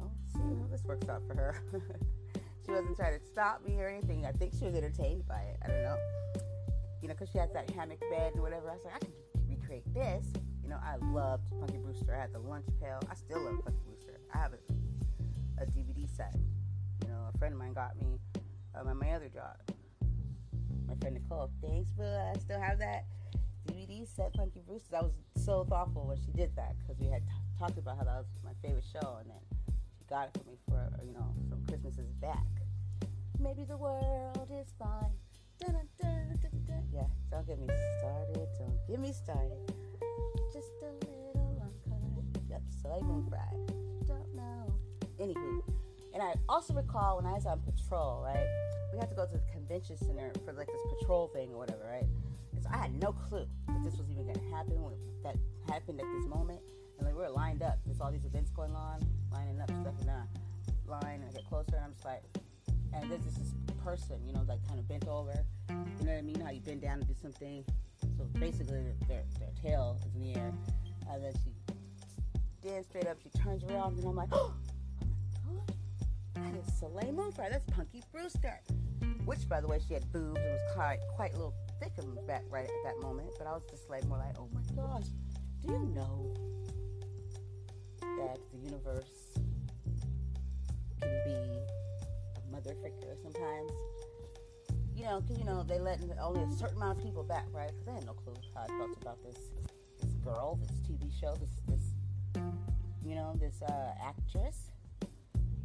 [0.00, 1.62] "Oh, see how this works out for her.
[2.64, 4.26] she wasn't trying to stop me or anything.
[4.26, 5.56] I think she was entertained by it.
[5.64, 5.96] I don't know.
[7.02, 8.70] You know, because she had that hammock bed and whatever.
[8.70, 9.12] I was like, I can
[9.48, 10.26] recreate this.
[10.72, 12.14] Know, I loved Punky Brewster.
[12.16, 12.98] I had the lunch pail.
[13.10, 14.18] I still love Punky Brewster.
[14.34, 16.34] I have a, a DVD set.
[17.02, 18.18] You know, a friend of mine got me
[18.74, 19.58] um, at my other job.
[20.88, 21.50] My friend Nicole.
[21.60, 23.04] Thanks, but I still have that
[23.70, 24.96] DVD set, Punky Brewster.
[24.96, 28.04] I was so thoughtful when she did that because we had t- talked about how
[28.04, 29.42] that was my favorite show, and then
[29.98, 32.46] she got it for me for, you know, some Christmases back.
[33.38, 35.12] Maybe the world is fine.
[35.60, 37.66] Dun, dun, dun, yeah, don't get me
[37.98, 38.48] started.
[38.58, 39.72] Don't get me started.
[40.52, 42.42] Just a little uncut.
[42.50, 43.74] Yep, Soleil Moon Frye.
[44.06, 44.74] Don't know.
[45.20, 45.62] Anywho,
[46.14, 48.46] and I also recall when I was on patrol, right?
[48.92, 51.86] We had to go to the convention center for like this patrol thing or whatever,
[51.88, 52.06] right?
[52.52, 55.36] And so I had no clue that this was even going to happen when that
[55.72, 56.60] happened at this moment.
[56.98, 57.78] And like we were lined up.
[57.86, 59.00] There's all these events going on
[59.32, 62.22] lining up stuff in a uh, line and I get closer and I'm just like,
[62.94, 63.52] and there's this,
[63.84, 65.34] person, you know, like kind of bent over.
[65.68, 65.74] You
[66.06, 66.40] know what I mean?
[66.40, 67.64] How you bend down to do something.
[68.16, 70.52] So basically, their, their tail is in the air.
[71.10, 71.52] And then she
[72.60, 73.18] stands straight up.
[73.22, 74.54] She turns around and I'm like, oh,
[75.46, 75.76] my God.
[76.34, 77.48] That is Soleil Moon Frye.
[77.50, 78.60] That's Punky Brewster.
[79.24, 82.14] Which, by the way, she had boobs and was quite, quite a little thick in
[82.14, 83.30] the back right at that moment.
[83.38, 85.06] But I was just like, more like, oh my gosh,
[85.64, 86.34] do you know
[88.00, 89.38] that the universe
[91.00, 91.91] can be
[92.52, 93.72] mother figure sometimes.
[94.94, 97.70] You know, cause you know they let only a certain amount of people back, right?
[97.72, 99.38] Because I had no clue how I felt about this
[100.00, 102.42] this girl, this TV show, this this
[103.04, 104.70] you know this uh, actress.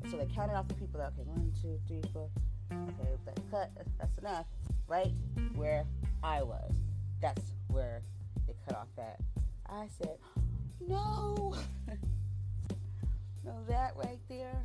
[0.09, 0.99] So they counted off the people.
[0.99, 2.29] That, okay, one, two, three, four.
[2.71, 3.71] Okay, that cut.
[3.99, 4.45] That's enough,
[4.87, 5.11] right?
[5.55, 5.85] Where
[6.23, 6.71] I was,
[7.21, 8.01] that's where
[8.47, 9.19] they cut off that.
[9.67, 10.17] I said,
[10.87, 11.53] no.
[13.45, 14.63] no, that right there,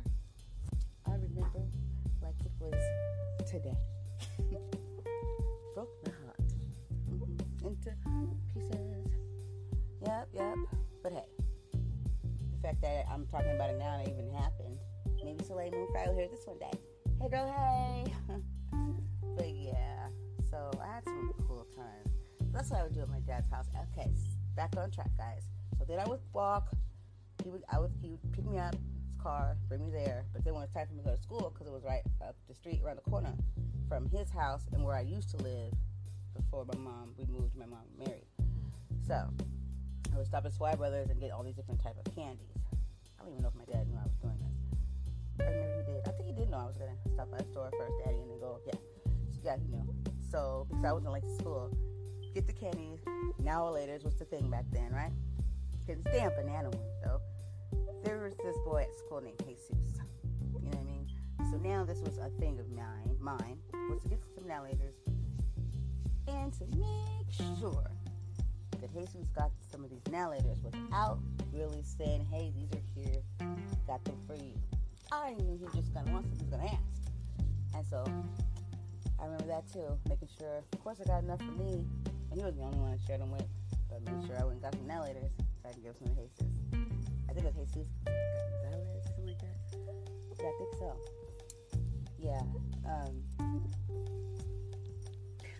[1.05, 1.59] I remember
[2.23, 3.77] like it was today.
[5.75, 6.49] Broke my heart
[7.11, 7.67] mm-hmm.
[7.67, 7.91] into
[8.53, 9.11] pieces.
[10.01, 10.55] Yep, yep.
[11.01, 11.29] But hey,
[11.73, 14.77] the fact that I'm talking about it now and it even happened,
[15.23, 16.71] maybe Soleil Moon Frye will hear this one day.
[17.21, 18.13] Hey girl, hey.
[19.37, 20.07] but yeah,
[20.49, 22.15] so I had some cool times.
[22.53, 23.67] That's what I would do at my dad's house.
[23.91, 24.11] Okay,
[24.55, 25.43] back on track, guys.
[25.77, 26.69] So then I would walk
[27.43, 28.75] he would I would he would pick me up
[29.23, 30.25] car, bring me there.
[30.33, 31.83] But then when it was time for me to go to school, because it was
[31.83, 33.33] right up the street around the corner
[33.87, 35.73] from his house and where I used to live
[36.35, 37.55] before my mom we moved.
[37.55, 38.27] My mom married,
[39.07, 39.15] so
[40.13, 42.51] I would stop at Swy Brothers and get all these different type of candies.
[43.19, 45.47] I don't even know if my dad knew I was doing this.
[45.47, 46.01] I he did.
[46.05, 48.29] I think he did know I was gonna stop by the store first, Daddy, and
[48.29, 48.59] then go.
[48.67, 48.79] Yeah,
[49.43, 49.87] yeah, he knew.
[50.29, 51.71] So because I wasn't late to school,
[52.35, 52.99] get the candies.
[53.39, 55.13] Now or later was the thing back then, right?
[55.85, 57.19] Couldn't stand banana ones though
[58.03, 59.77] there was this boy at school named Jesus.
[60.53, 61.07] You know what I mean?
[61.51, 63.57] So now this was a thing of mine, mine
[63.89, 64.95] was to get some narrators
[66.27, 67.91] and to make sure
[68.81, 71.19] that Jesus got some of these narrators without
[71.51, 73.21] really saying, hey, these are here,
[73.87, 74.53] got them for you.
[75.11, 77.11] I knew he was just gonna want something, gonna ask.
[77.75, 78.03] And so
[79.19, 81.85] I remember that too, making sure, of course, I got enough for me,
[82.31, 83.45] and he was the only one I shared them with,
[83.89, 85.31] but make sure I went and got some narrators
[85.65, 86.59] I could give some to Jesus.
[87.29, 89.57] I think it was Jesus Gonzalez, something like that.
[90.39, 90.89] Yeah, I think so.
[92.19, 92.43] Yeah.
[92.89, 93.23] Um,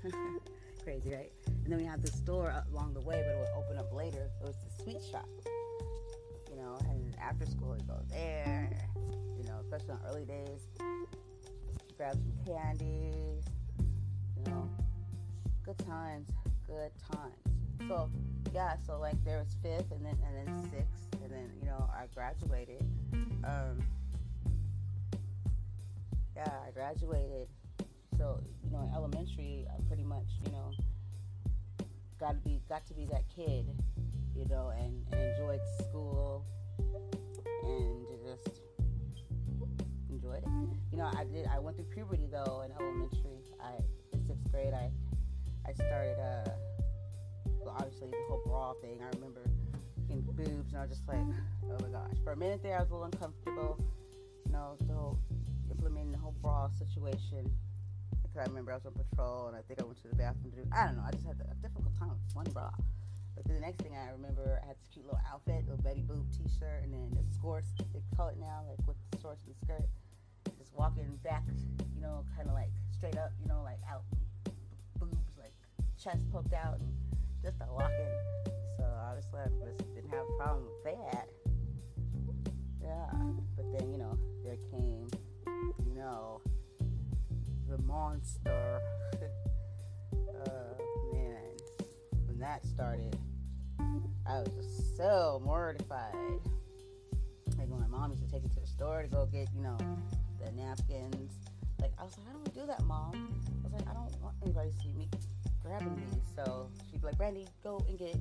[0.83, 1.31] crazy, right?
[1.47, 4.29] And then we had the store along the way, but it would open up later.
[4.41, 5.29] It was the sweet shop.
[6.49, 8.69] You know, know, and after school you go there,
[9.37, 10.67] you know, especially on early days,
[11.97, 13.41] grab some candy,
[14.37, 14.69] you know,
[15.65, 16.29] good times,
[16.67, 17.52] good times.
[17.88, 18.09] So
[18.53, 21.89] yeah, so like there was fifth and then and then sixth and then you know
[21.93, 22.86] I graduated.
[23.43, 23.84] Um,
[26.36, 27.47] yeah, I graduated.
[28.17, 30.71] So you know, in elementary, I pretty much you know
[32.19, 33.65] got to be got to be that kid,
[34.36, 36.45] you know, and, and enjoyed school
[37.63, 38.59] and just
[40.09, 40.77] enjoyed it.
[40.91, 41.47] You know, I did.
[41.47, 43.41] I went through puberty though in elementary.
[43.61, 43.73] I
[44.13, 44.91] in sixth grade, I
[45.67, 46.49] I started uh,
[47.72, 48.99] obviously the whole bra thing.
[49.01, 49.41] I remember
[50.07, 52.18] getting boobs, and I was just like, oh my gosh.
[52.24, 53.80] For a minute there, I was a little uncomfortable.
[54.45, 55.20] You know, the whole
[55.72, 57.49] implementing the whole bra situation.
[58.22, 60.51] Because I remember I was on patrol, and I think I went to the bathroom
[60.51, 60.70] to do.
[60.72, 61.03] I don't know.
[61.05, 62.72] I just had a difficult time with one bra.
[63.36, 66.03] But then the next thing I remember, I had this cute little outfit, little Betty
[66.05, 69.55] Boop T-shirt, and then the skirts they call it now, like with the shorts and
[69.55, 69.89] the skirt.
[70.59, 71.43] Just walking back,
[71.95, 74.03] you know, kind of like straight up, you know, like out,
[74.99, 75.53] boobs, like
[75.97, 76.93] chest poked out, and
[77.43, 78.07] just a walking.
[78.77, 79.49] So I just like
[79.93, 81.27] didn't have a problem with that.
[82.81, 83.11] Yeah,
[83.57, 85.07] but then you know there came,
[85.85, 86.39] you know,
[87.69, 88.79] the monster.
[90.13, 90.73] uh,
[91.11, 91.51] man,
[92.27, 93.17] when that started,
[94.25, 96.15] I was just so mortified.
[97.57, 99.61] Like when my mom used to take me to the store to go get, you
[99.61, 99.77] know,
[100.43, 101.33] the napkins.
[101.81, 103.11] Like I was like, I don't do that, mom.
[103.13, 105.09] I was like, I don't want anybody to see me
[105.61, 106.21] grabbing these.
[106.35, 106.69] So
[107.03, 108.15] be like, Brandy, go and get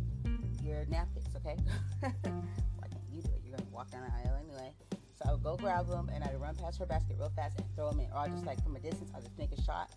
[0.63, 1.57] your napkins, okay?
[2.01, 3.41] Why can't you do it?
[3.45, 4.73] You're gonna walk down the aisle anyway.
[5.15, 7.67] So I would go grab them and I'd run past her basket real fast and
[7.77, 8.07] throw them in.
[8.11, 9.91] Or I'll just like from a distance, I'll just make a shot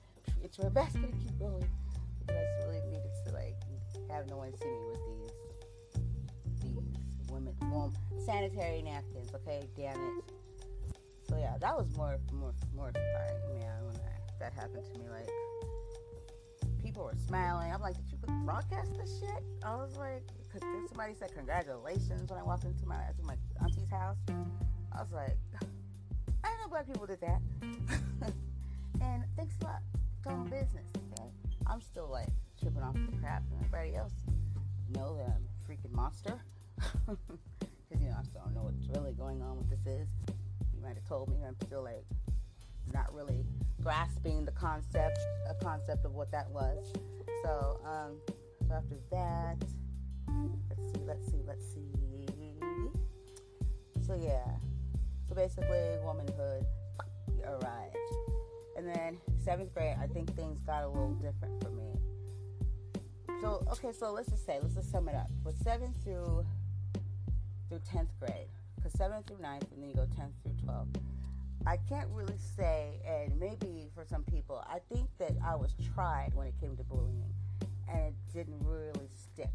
[0.43, 1.67] into her basket and keep going.
[2.19, 3.55] Because I really needed to like
[4.11, 6.03] have no one see me with these
[6.61, 7.91] these women well,
[8.23, 9.67] sanitary napkins, okay?
[9.75, 10.23] Damn it.
[11.27, 15.09] So yeah, that was more more more mortifying, man, when I, that happened to me.
[15.09, 15.29] Like
[16.95, 17.73] people were smiling.
[17.73, 19.43] I'm like, did you broadcast this shit?
[19.65, 23.89] I was like, cause somebody said congratulations when I walked into my into my auntie's
[23.89, 24.15] house.
[24.29, 27.41] I was like, I didn't know black people did that.
[29.01, 29.81] and thanks a lot.
[30.23, 30.87] Going business.
[31.11, 31.27] Okay,
[31.67, 34.13] I'm still like tripping off the crap, and everybody else
[34.95, 36.39] know that I'm a freaking monster.
[37.87, 39.57] Because you know I still don't know what's really going on.
[39.57, 40.07] What this is.
[40.73, 41.43] You might have told me.
[41.45, 42.03] I'm still like
[42.95, 43.45] not really
[43.83, 45.19] grasping the concept,
[45.49, 46.91] a concept of what that was.
[47.43, 48.17] So, um,
[48.67, 49.57] so after that,
[50.69, 51.81] let's see, let's see, let's see.
[54.07, 54.45] So yeah,
[55.27, 56.63] so basically, womanhood
[57.43, 57.95] arrived,
[58.77, 61.91] and then seventh grade, I think things got a little different for me.
[63.41, 65.31] So okay, so let's just say, let's just sum it up.
[65.43, 66.45] With seventh through
[67.67, 70.99] through tenth grade, because seventh through ninth, and then you go tenth through twelfth
[71.67, 76.31] I can't really say, and maybe for some people, I think that I was tried
[76.35, 77.33] when it came to bullying,
[77.89, 79.49] and it didn't really stick.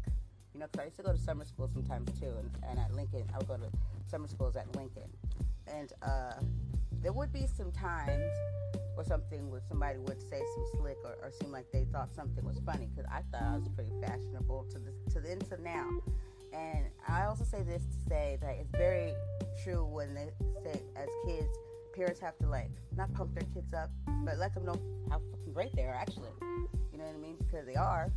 [0.53, 2.93] You know, because I used to go to summer school sometimes too, and, and at
[2.93, 3.69] Lincoln, I would go to
[4.09, 5.09] summer schools at Lincoln,
[5.67, 6.33] and uh,
[7.01, 8.29] there would be some times
[8.97, 12.43] or something where somebody would say some slick or, or seem like they thought something
[12.43, 15.61] was funny because I thought I was pretty fashionable to the to the end to
[15.61, 15.87] now.
[16.53, 19.13] And I also say this to say that it's very
[19.63, 20.27] true when they
[20.61, 21.47] say as kids
[21.93, 23.89] parents have to like not pump their kids up,
[24.25, 24.79] but let them know
[25.09, 26.31] how fucking great they are actually.
[26.41, 27.37] You know what I mean?
[27.37, 28.11] Because they are.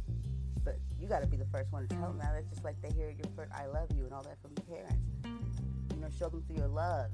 [0.64, 2.34] But you got to be the first one to tell them that.
[2.38, 4.62] It's just like they hear your first "I love you" and all that from the
[4.62, 4.96] parents.
[5.24, 7.10] You know, show them through your love.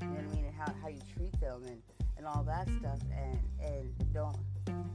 [0.00, 0.44] You know what I mean?
[0.44, 1.80] And how, how you treat them and,
[2.16, 2.98] and all that stuff.
[3.16, 4.36] And and don't,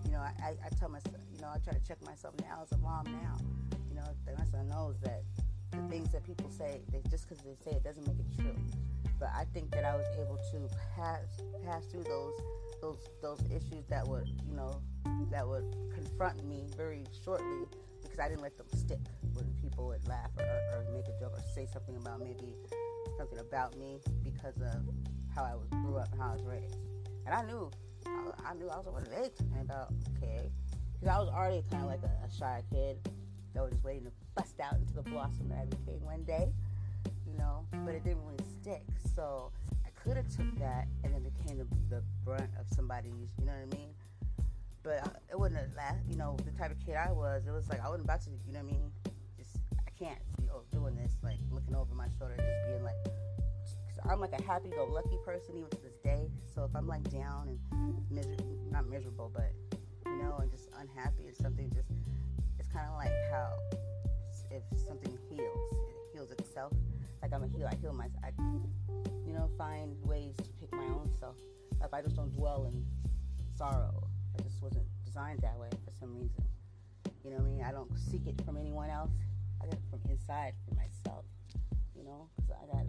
[0.05, 2.71] you know, I, I tell myself, you know, I try to check myself now as
[2.73, 3.37] a mom now.
[3.89, 4.03] You know,
[4.37, 5.23] my son knows that
[5.81, 8.55] the things that people say, they, just because they say it doesn't make it true
[9.19, 12.33] but I think that I was able to pass pass through those
[12.81, 14.81] those those issues that would you know
[15.29, 17.67] that would confront me very shortly
[18.01, 18.99] because I didn't let them stick
[19.33, 22.55] when people would laugh or, or, make a joke or say something about maybe
[23.17, 24.81] something about me because of
[25.35, 26.77] how I was grew up and how I was raised.
[27.25, 27.69] And I knew
[28.07, 29.93] I, I knew I was what they talking about.
[30.17, 30.49] Okay,
[30.93, 32.97] because I was already kind of like a, a shy kid
[33.53, 36.53] that was just waiting to bust out into the blossom that I became one day
[37.31, 38.83] you know, but it didn't really stick.
[39.15, 39.51] So
[39.85, 43.53] I could have took that and then became the, the, brunt of somebody's, you know
[43.53, 43.89] what I mean?
[44.83, 47.43] But I, it wouldn't have last, you know, the type of kid I was.
[47.47, 48.91] It was like I wasn't about to, you know what I mean?
[49.37, 52.95] Just I can't be doing this, like looking over my shoulder, just being like.
[54.09, 56.31] I'm like a happy-go-lucky person even to this day.
[56.55, 59.51] So if I'm like down and miserable, not miserable, but
[60.05, 61.89] you know, and just unhappy and something, just
[62.57, 63.51] it's kind of like how
[64.71, 66.73] if something heals, it heals itself
[67.21, 67.69] like I'm a healer.
[67.71, 68.23] I heal myself.
[68.23, 68.31] I,
[69.25, 71.35] you know, find ways to pick my own self
[71.83, 71.93] up.
[71.93, 72.85] I just don't dwell in
[73.55, 74.07] sorrow.
[74.37, 76.43] I just wasn't designed that way for some reason.
[77.23, 77.63] You know what I mean?
[77.63, 79.11] I don't seek it from anyone else.
[79.61, 81.25] I get it from inside, from myself.
[81.95, 82.85] You know, because I got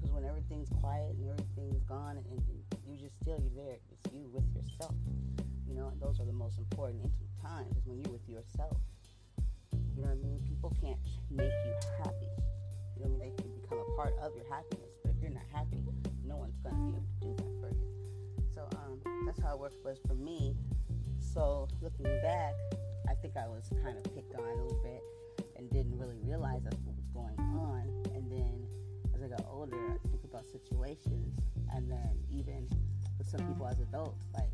[0.00, 2.42] because when everything's quiet and everything's gone and, and
[2.86, 3.76] you just still you're there.
[3.90, 4.94] It's you with yourself.
[5.68, 8.76] You know, and those are the most important intimate times is when you're with yourself.
[9.96, 10.40] You know what I mean?
[10.48, 10.98] People can't
[11.30, 12.30] make you happy.
[12.96, 13.36] You know what I mean?
[13.36, 15.84] They can become a part of your happiness, but if you're not happy,
[16.24, 17.88] no one's gonna be able to do that for you.
[18.54, 20.56] So um, that's how it worked was for me.
[21.20, 22.54] So looking back,
[23.08, 25.02] I think I was kind of picked on a little bit
[25.56, 27.84] and didn't really realize that's what was going on.
[28.14, 28.66] And then
[29.14, 31.38] as I got older, I think about situations,
[31.74, 32.68] and then even
[33.18, 34.50] with some people as adults, like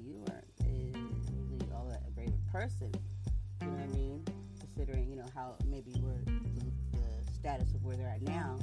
[0.00, 2.92] you weren't really all that great a person.
[3.64, 4.24] You know what I mean?
[4.60, 8.58] Considering you know how maybe we're the, the status of where they're at now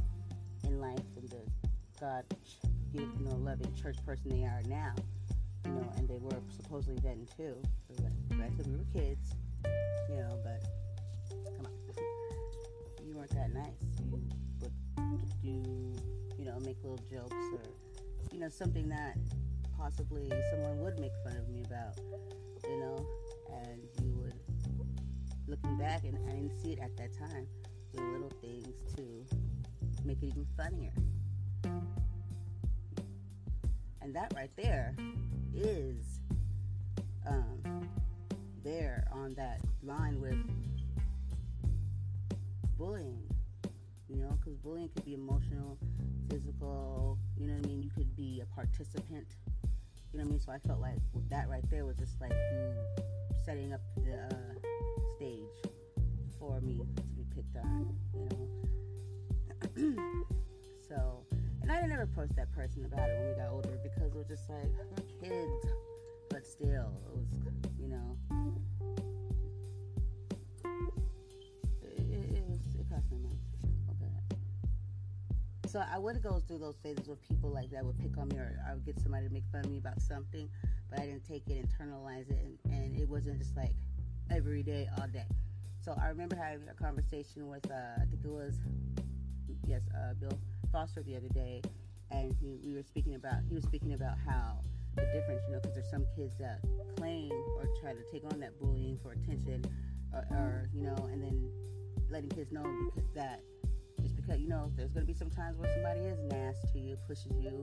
[0.64, 1.42] in life and the
[2.00, 2.24] God,
[2.94, 4.94] you know, loving church person they are now
[5.66, 7.56] you know, and they were supposedly then too.
[7.90, 8.04] So
[8.36, 9.34] granted, we were kids,
[10.10, 10.64] you know, but
[11.58, 11.72] come on,
[13.08, 13.74] you weren't that nice.
[14.00, 14.34] You would
[15.42, 15.94] do,
[16.38, 17.64] you know, make little jokes or,
[18.32, 19.18] you know, something that
[19.78, 22.00] possibly someone would make fun of me about,
[22.68, 23.06] you know,
[23.64, 24.34] and you would,
[25.52, 27.46] looking back, and I didn't see it at that time,
[27.94, 29.36] do little things to
[30.06, 30.94] make it even funnier.
[34.02, 34.96] And that right there
[35.54, 36.22] is
[37.28, 37.90] um,
[38.64, 40.38] there on that line with
[42.78, 43.22] bullying.
[44.08, 45.78] You know, because bullying could be emotional,
[46.30, 47.18] physical.
[47.38, 47.84] You know what I mean?
[47.84, 49.36] You could be a participant.
[50.14, 50.40] You know what I mean?
[50.40, 51.00] So I felt like
[51.30, 52.74] that right there was just like you
[53.46, 55.72] setting up the uh, stage
[56.38, 57.96] for me to be picked on.
[58.14, 59.96] You know.
[60.90, 61.24] so
[61.62, 64.18] and I didn't ever approach that person about it when we got older because it
[64.18, 65.66] was just like we're kids,
[66.30, 67.28] but still, it was
[67.80, 68.18] you know,
[75.72, 78.36] So I would go through those phases where people like that would pick on me,
[78.36, 80.50] or I would get somebody to make fun of me about something,
[80.90, 83.72] but I didn't take it, internalize it, and, and it wasn't just like
[84.30, 85.24] every day, all day.
[85.80, 88.56] So I remember having a conversation with, uh, I think it was,
[89.66, 90.38] yes, uh, Bill
[90.74, 91.62] Foster the other day,
[92.12, 94.60] and he, we were speaking about he was speaking about how
[94.98, 96.60] the difference, you know, because there's some kids that
[96.98, 99.64] claim or try to take on that bullying for attention,
[100.14, 101.50] or, or you know, and then
[102.10, 102.66] letting kids know
[103.16, 103.40] that
[104.36, 107.62] you know there's to be some times where somebody is nasty to you, pushes you,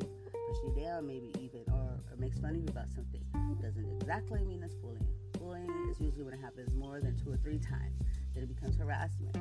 [0.48, 3.22] pushes you down, maybe even, or, or makes fun of you about something.
[3.62, 5.06] Doesn't exactly mean it's bullying.
[5.38, 7.96] Bullying is usually when it happens more than two or three times,
[8.34, 9.36] then it becomes harassment.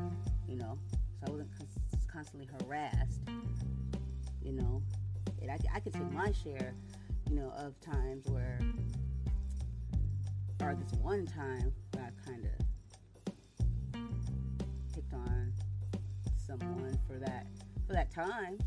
[0.47, 0.79] You know,
[1.19, 1.49] so I wasn't
[2.11, 3.21] constantly harassed,
[4.41, 4.81] you know.
[5.41, 6.73] And I, I could take my share,
[7.29, 8.59] you know, of times where,
[10.61, 14.01] or this one time where I kind of
[14.93, 15.53] picked on
[16.47, 17.47] someone for that
[17.85, 18.57] for that time,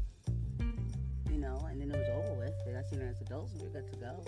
[1.30, 2.54] you know, and then it was over with.
[2.66, 4.24] And I seen as adults and we are good to go.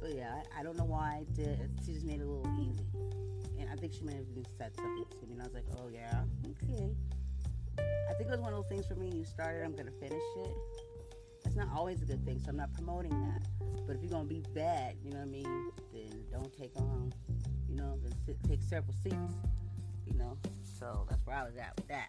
[0.00, 1.70] But yeah, I, I don't know why I did.
[1.84, 2.84] She just made it a little easy.
[3.58, 5.64] And I think she may have even said something to me, and I was like,
[5.78, 6.90] oh yeah, okay.
[7.78, 9.10] I think it was one of those things for me.
[9.10, 10.54] You started, I'm gonna finish it.
[11.42, 13.42] That's not always a good thing, so I'm not promoting that.
[13.86, 17.12] But if you're gonna be bad, you know what I mean, then don't take on,
[17.68, 19.34] you know, then sit, take several seats.
[20.06, 20.38] You know,
[20.78, 22.08] so that's where I was at with that.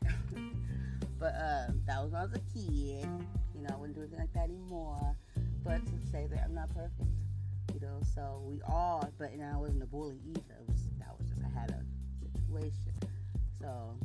[1.19, 3.07] but uh, that was when I was a kid.
[3.55, 5.15] You know, I wouldn't do anything like that anymore.
[5.63, 7.09] But to say that I'm not perfect,
[7.73, 9.09] you know, so we all.
[9.17, 10.55] But and I wasn't a bully either.
[10.61, 11.81] It was, that was just I had a
[12.37, 12.93] situation.
[13.59, 13.95] So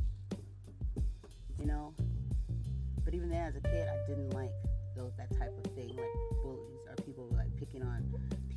[1.59, 1.93] you know.
[3.03, 4.49] But even then, as a kid, I didn't like
[4.97, 8.03] those that type of thing, like bullies or people like picking on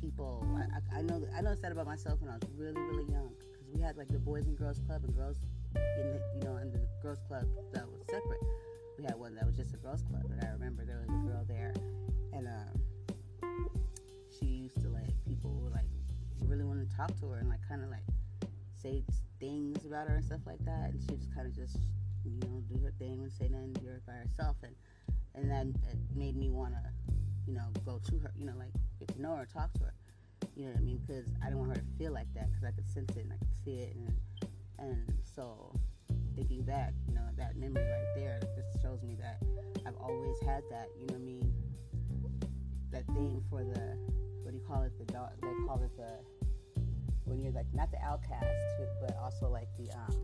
[0.01, 0.43] people.
[0.57, 3.29] I, I, I know I noticed that about myself when I was really really young
[3.37, 5.37] because we had like the boys and girls club and girls
[5.75, 8.41] in you know in the girls club that was separate.
[8.97, 11.27] We had one that was just a girls club, and I remember there was a
[11.27, 11.73] girl there,
[12.33, 13.69] and um,
[14.37, 15.87] she used to like people were like
[16.45, 18.03] really wanted to talk to her and like kind of like
[18.73, 19.03] say
[19.39, 21.77] things about her and stuff like that, and she just kind of just
[22.25, 24.57] you know, do her thing and say nothing to her by herself.
[24.63, 24.75] And
[25.35, 26.81] and then it made me want to,
[27.47, 29.93] you know, go to her, you know, like get to know her, talk to her.
[30.55, 31.01] You know what I mean?
[31.05, 33.33] Because I didn't want her to feel like that because I could sense it and
[33.33, 33.95] I could see it.
[33.95, 34.15] And
[34.81, 35.71] and so
[36.35, 39.41] thinking back, you know, that memory right there just shows me that
[39.85, 40.89] I've always had that.
[40.99, 41.53] You know what I mean?
[42.91, 43.97] That thing for the
[44.43, 44.93] what do you call it?
[44.97, 45.29] The dog.
[45.41, 46.09] They call it the
[47.25, 48.45] when you're like not the outcast,
[49.01, 50.15] but also like the um,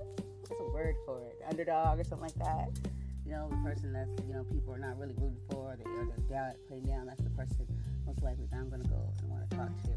[0.48, 1.38] what's a word for it?
[1.41, 2.69] The underdog or something like that.
[3.26, 5.90] you know, the person that's, you know, people are not really rooting for, or, they,
[5.90, 7.68] or they're down, putting down, that's the person
[8.06, 9.90] most likely that I'm to go and want to talk to.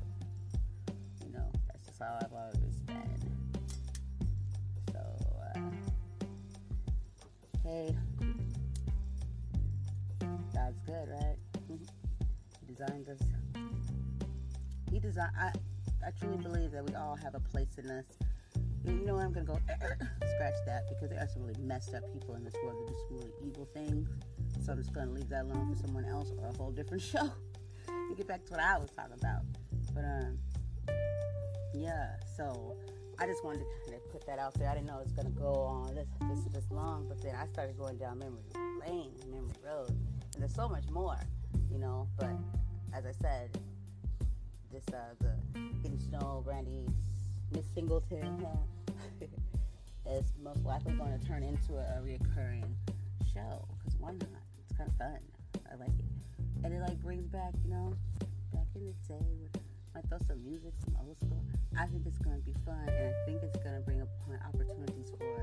[1.27, 3.38] You know, that's just how I've always been.
[7.69, 7.97] Hey,
[10.55, 11.37] God's good, right?
[11.69, 11.79] he
[12.67, 13.21] designed us.
[14.91, 15.53] He designed, I,
[16.07, 18.05] I truly believe that we all have a place in us
[18.85, 19.25] you know what?
[19.25, 19.59] I'm gonna go
[20.35, 22.99] scratch that because there are some really messed up people in this world that do
[23.09, 24.09] some really evil things.
[24.65, 27.31] So I'm just gonna leave that alone for someone else or a whole different show.
[27.87, 29.43] to get back to what I was talking about.
[29.95, 30.39] But um,
[31.75, 32.17] yeah.
[32.37, 32.77] So
[33.21, 34.69] I just wanted to put that out there.
[34.69, 37.47] I didn't know it was gonna go on this this this long, but then I
[37.47, 38.43] started going down memory
[38.81, 41.19] lane, memory road, and there's so much more,
[41.71, 42.09] you know.
[42.17, 42.37] But
[42.95, 43.59] as I said,
[44.71, 45.35] this uh, the
[45.83, 46.91] getting to know Brandy's
[47.53, 48.47] Miss Singleton
[50.07, 52.71] is most likely going to turn into a, a reoccurring
[53.35, 53.67] show.
[53.79, 54.29] Because why not?
[54.61, 55.19] It's kind of fun.
[55.73, 56.05] I like it.
[56.65, 57.95] And it like brings back, you know,
[58.53, 59.63] back in the day with
[59.99, 61.43] might throw some music, some old school.
[61.77, 64.39] I think it's going to be fun, and I think it's going to bring upon
[64.47, 65.43] opportunities for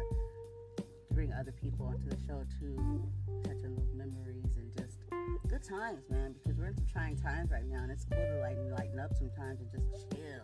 [0.77, 3.03] to bring other people onto the show to too,
[3.43, 5.03] touching those memories and just
[5.49, 6.33] good times, man.
[6.33, 9.11] Because we're in some trying times right now, and it's cool to like lighten up
[9.13, 10.39] sometimes and just chill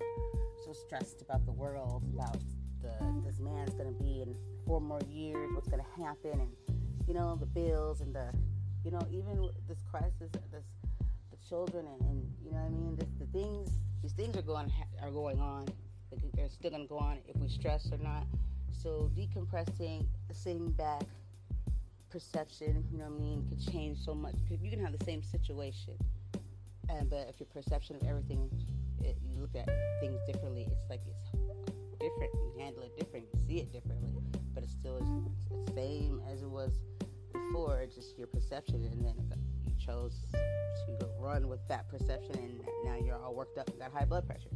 [0.65, 2.37] so stressed about the world, about
[2.81, 2.91] the
[3.25, 4.35] this man's gonna be in
[4.67, 6.51] four more years, what's gonna happen, and
[7.07, 8.27] you know the bills and the,
[8.83, 10.65] you know even this crisis, this
[11.31, 12.95] the children and, and you know what I mean.
[12.97, 14.71] This, the things, these things are going
[15.01, 15.67] are going on.
[16.35, 18.25] They're still gonna go on if we stress or not.
[18.71, 21.03] So decompressing, sitting back,
[22.09, 24.35] perception, you know what I mean, could change so much.
[24.49, 25.93] You can have the same situation,
[26.89, 28.49] and but if your perception of everything
[29.03, 29.69] it, you look at
[29.99, 30.67] things differently.
[30.71, 31.31] It's like it's
[31.99, 32.33] different.
[32.33, 33.25] You handle it different.
[33.33, 34.09] You see it differently,
[34.53, 34.99] but it still
[35.49, 36.71] the same as it was
[37.31, 37.81] before.
[37.81, 39.15] It's just your perception, and then
[39.85, 44.05] chose to run with that perception, and now you're all worked up and got high
[44.05, 44.49] blood pressure.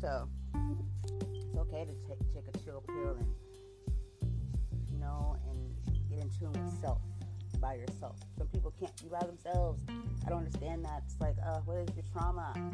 [0.00, 3.34] So it's okay to take take a chill pill and
[4.92, 5.74] you know and
[6.10, 7.00] get in tune with self
[7.60, 8.16] by yourself.
[8.36, 9.82] Some people can't be by themselves.
[10.26, 11.02] I don't understand that.
[11.06, 12.54] It's like, uh, what is your trauma?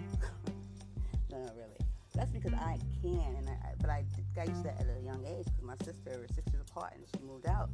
[1.31, 1.75] No, no, really.
[2.15, 4.05] That's because I can, and I, but I,
[4.39, 6.93] I used to that at a young age because my sister was six years apart,
[6.95, 7.71] and she moved out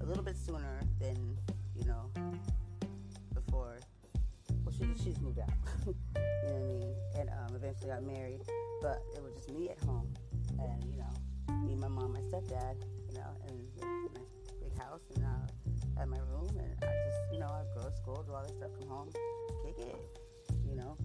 [0.00, 1.36] a little bit sooner than
[1.74, 2.08] you know
[3.52, 3.78] before.
[4.64, 5.50] Well, she she's moved out.
[5.86, 5.92] you
[6.48, 6.94] know what I mean?
[7.18, 8.40] And um, eventually got married,
[8.80, 10.08] but it was just me at home,
[10.58, 11.12] and you know,
[11.66, 13.60] me, my mom, my stepdad, you know, and
[14.14, 17.88] nice big house, and uh, at my room, and I just you know I go
[17.88, 19.10] to school, do all this stuff, come home,
[19.64, 20.18] kick it,
[20.66, 20.96] you know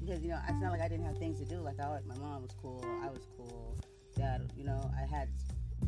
[0.00, 1.56] because you know it's not like I didn't have things to do.
[1.56, 3.76] Like I, my mom was cool, I was cool.
[4.16, 5.28] Dad, you know, I had.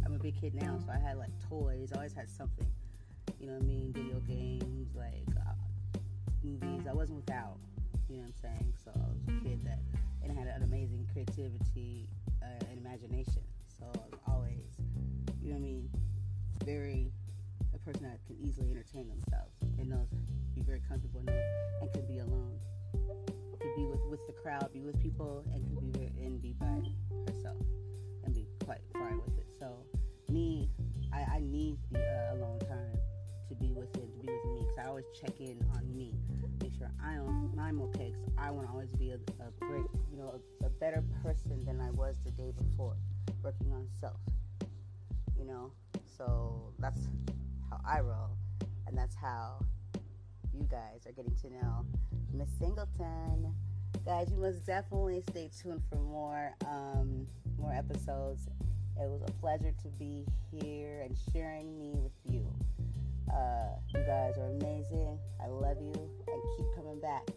[0.04, 1.92] I'm a big kid now, so I had like toys.
[1.92, 2.66] I always had something.
[3.40, 3.92] You know what I mean?
[3.92, 5.28] Video games, like
[6.48, 6.86] movies.
[6.88, 7.58] I wasn't without.
[8.08, 8.72] You know what I'm saying?
[8.84, 9.80] So I was a kid that
[10.22, 12.08] and had an amazing creativity
[12.42, 13.42] uh, and imagination.
[13.78, 14.80] So I was always,
[15.42, 15.90] you know what I mean,
[16.64, 17.12] very
[17.74, 20.08] a person that can easily entertain themselves and knows
[20.54, 21.22] be very comfortable
[21.80, 22.58] and can be alone
[23.60, 26.80] could be with, with the crowd, be with people, and could be and be by
[27.26, 27.56] herself
[28.24, 29.46] and be quite fine with it.
[29.58, 29.84] So
[30.28, 30.70] me,
[31.12, 32.98] I, I need the uh, alone time
[33.48, 36.14] to be with him, to be with me, I always check in on me,
[36.62, 38.12] make sure I'm I'm okay.
[38.12, 41.64] Cause I want to always be a, a, great, you know, a, a better person
[41.64, 42.96] than I was the day before,
[43.42, 44.20] working on self.
[45.36, 45.72] You know,
[46.16, 47.00] so that's
[47.70, 48.36] how I roll,
[48.86, 49.60] and that's how
[50.54, 51.84] you guys are getting to know
[52.32, 53.54] Miss Singleton.
[54.04, 57.26] Guys, you must definitely stay tuned for more um,
[57.58, 58.46] more episodes.
[59.00, 62.52] It was a pleasure to be here and sharing me with you.
[63.30, 65.18] Uh, you guys are amazing.
[65.42, 67.28] I love you and keep coming back.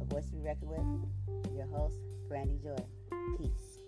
[0.00, 1.54] A voice to be reckoned with.
[1.54, 1.96] Your host,
[2.28, 2.76] Brandy Joy.
[3.38, 3.78] Peace.